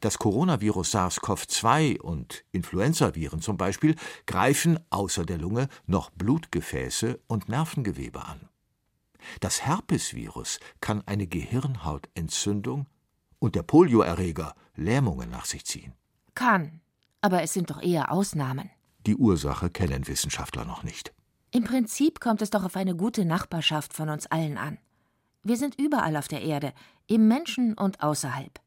Das 0.00 0.18
Coronavirus 0.18 0.94
SARS-CoV-2 0.94 2.00
und 2.00 2.44
Influenzaviren 2.52 3.40
zum 3.40 3.56
Beispiel 3.56 3.96
greifen 4.26 4.78
außer 4.90 5.24
der 5.24 5.38
Lunge 5.38 5.68
noch 5.86 6.10
Blutgefäße 6.10 7.20
und 7.26 7.48
Nervengewebe 7.48 8.24
an. 8.24 8.48
Das 9.40 9.62
Herpesvirus 9.62 10.60
kann 10.80 11.02
eine 11.06 11.26
Gehirnhautentzündung 11.26 12.86
und 13.38 13.54
der 13.54 13.62
Polioerreger 13.62 14.54
Lähmungen 14.76 15.30
nach 15.30 15.44
sich 15.44 15.64
ziehen. 15.64 15.92
Kann, 16.34 16.80
aber 17.20 17.42
es 17.42 17.52
sind 17.52 17.70
doch 17.70 17.82
eher 17.82 18.12
Ausnahmen. 18.12 18.70
Die 19.06 19.16
Ursache 19.16 19.70
kennen 19.70 20.06
Wissenschaftler 20.08 20.64
noch 20.64 20.82
nicht. 20.82 21.13
Im 21.54 21.62
Prinzip 21.62 22.18
kommt 22.18 22.42
es 22.42 22.50
doch 22.50 22.64
auf 22.64 22.74
eine 22.74 22.96
gute 22.96 23.24
Nachbarschaft 23.24 23.92
von 23.92 24.08
uns 24.08 24.26
allen 24.26 24.58
an. 24.58 24.76
Wir 25.44 25.56
sind 25.56 25.78
überall 25.78 26.16
auf 26.16 26.26
der 26.26 26.42
Erde, 26.42 26.72
im 27.06 27.28
Menschen 27.28 27.74
und 27.74 28.02
außerhalb. 28.02 28.58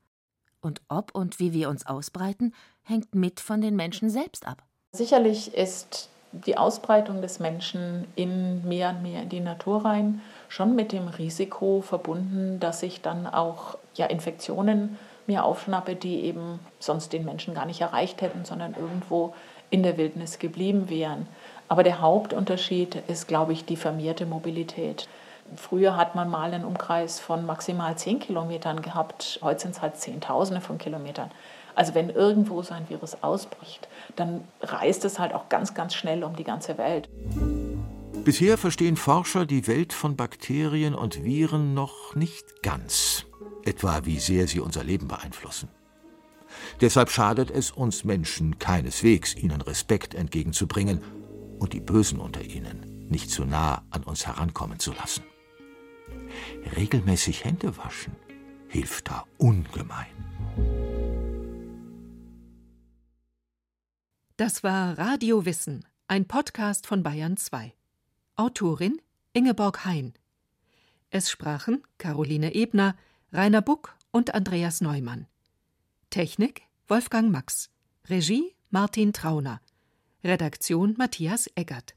Und 0.61 0.79
ob 0.87 1.13
und 1.13 1.37
wie 1.37 1.51
wir 1.51 1.67
uns 1.67 1.85
ausbreiten, 1.85 2.53
hängt 2.83 3.13
mit 3.13 3.41
von 3.41 3.59
den 3.59 3.75
Menschen 3.75 4.09
selbst 4.09 4.47
ab. 4.47 4.63
Sicherlich 4.93 5.53
ist 5.53 6.07
die 6.31 6.57
Ausbreitung 6.57 7.21
des 7.21 7.39
Menschen 7.39 8.07
in 8.15 8.65
mehr 8.65 8.91
und 8.91 9.01
mehr 9.01 9.23
in 9.23 9.29
die 9.29 9.41
Natur 9.41 9.83
rein 9.83 10.21
schon 10.47 10.73
mit 10.73 10.93
dem 10.93 11.09
Risiko 11.09 11.81
verbunden, 11.81 12.61
dass 12.61 12.83
ich 12.83 13.01
dann 13.01 13.27
auch 13.27 13.77
ja, 13.95 14.05
Infektionen 14.05 14.97
mir 15.25 15.43
aufschnappe, 15.43 15.97
die 15.97 16.21
eben 16.21 16.59
sonst 16.79 17.11
den 17.11 17.25
Menschen 17.25 17.53
gar 17.53 17.65
nicht 17.65 17.81
erreicht 17.81 18.21
hätten, 18.21 18.45
sondern 18.45 18.75
irgendwo 18.75 19.33
in 19.69 19.83
der 19.83 19.97
Wildnis 19.97 20.39
geblieben 20.39 20.89
wären. 20.89 21.27
Aber 21.67 21.83
der 21.83 22.01
Hauptunterschied 22.01 22.95
ist, 23.07 23.27
glaube 23.27 23.53
ich, 23.53 23.65
die 23.65 23.75
vermehrte 23.75 24.25
Mobilität. 24.25 25.07
Früher 25.55 25.95
hat 25.95 26.15
man 26.15 26.29
mal 26.29 26.53
einen 26.53 26.65
Umkreis 26.65 27.19
von 27.19 27.45
maximal 27.45 27.97
10 27.97 28.19
Kilometern 28.19 28.81
gehabt, 28.81 29.39
heute 29.41 29.61
sind 29.61 29.71
es 29.71 29.81
halt 29.81 29.97
Zehntausende 29.97 30.61
von 30.61 30.77
Kilometern. 30.77 31.31
Also 31.75 31.93
wenn 31.93 32.09
irgendwo 32.09 32.61
so 32.63 32.73
ein 32.73 32.89
Virus 32.89 33.17
ausbricht, 33.21 33.87
dann 34.15 34.43
reist 34.61 35.05
es 35.05 35.19
halt 35.19 35.33
auch 35.33 35.47
ganz, 35.47 35.73
ganz 35.73 35.93
schnell 35.93 36.23
um 36.23 36.35
die 36.35 36.43
ganze 36.43 36.77
Welt. 36.77 37.07
Bisher 38.25 38.57
verstehen 38.57 38.97
Forscher 38.97 39.45
die 39.45 39.67
Welt 39.67 39.93
von 39.93 40.17
Bakterien 40.17 40.95
und 40.95 41.23
Viren 41.23 41.73
noch 41.73 42.15
nicht 42.15 42.61
ganz, 42.61 43.25
etwa 43.63 44.01
wie 44.03 44.19
sehr 44.19 44.47
sie 44.47 44.59
unser 44.59 44.83
Leben 44.83 45.07
beeinflussen. 45.07 45.69
Deshalb 46.81 47.09
schadet 47.09 47.51
es 47.51 47.71
uns 47.71 48.03
Menschen 48.03 48.59
keineswegs, 48.59 49.35
ihnen 49.35 49.61
Respekt 49.61 50.13
entgegenzubringen 50.13 51.01
und 51.59 51.73
die 51.73 51.79
Bösen 51.79 52.19
unter 52.19 52.41
ihnen 52.43 53.07
nicht 53.09 53.29
zu 53.29 53.45
nah 53.45 53.85
an 53.89 54.03
uns 54.03 54.27
herankommen 54.27 54.79
zu 54.79 54.93
lassen. 54.93 55.23
Regelmäßig 56.75 57.45
Hände 57.45 57.77
waschen 57.77 58.15
hilft 58.69 59.09
da 59.09 59.25
ungemein. 59.37 60.07
Das 64.35 64.63
war 64.63 64.97
Radio 64.97 65.45
Wissen, 65.45 65.85
ein 66.07 66.27
Podcast 66.27 66.85
von 66.85 67.01
Bayern 67.01 67.37
2. 67.37 67.73
Autorin 68.35 69.01
Ingeborg 69.33 69.85
Hein. 69.85 70.13
Es 71.09 71.31
sprachen 71.31 71.81
Caroline 71.97 72.53
Ebner, 72.53 72.95
Rainer 73.31 73.61
Buck 73.61 73.95
und 74.11 74.35
Andreas 74.35 74.81
Neumann. 74.81 75.27
Technik 76.09 76.63
Wolfgang 76.87 77.31
Max. 77.31 77.69
Regie 78.09 78.55
Martin 78.69 79.13
Trauner. 79.13 79.61
Redaktion 80.27 80.93
Matthias 80.97 81.49
Eggert. 81.55 81.95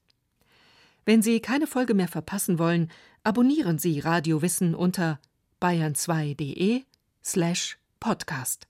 Wenn 1.04 1.20
Sie 1.20 1.40
keine 1.40 1.66
Folge 1.66 1.94
mehr 1.94 2.08
verpassen 2.08 2.58
wollen, 2.58 2.90
abonnieren 3.24 3.78
Sie 3.78 3.98
Radio 3.98 4.40
Wissen 4.40 4.74
unter 4.74 5.18
bayern2.de 5.60 6.84
slash 7.22 7.76
podcast. 7.98 8.69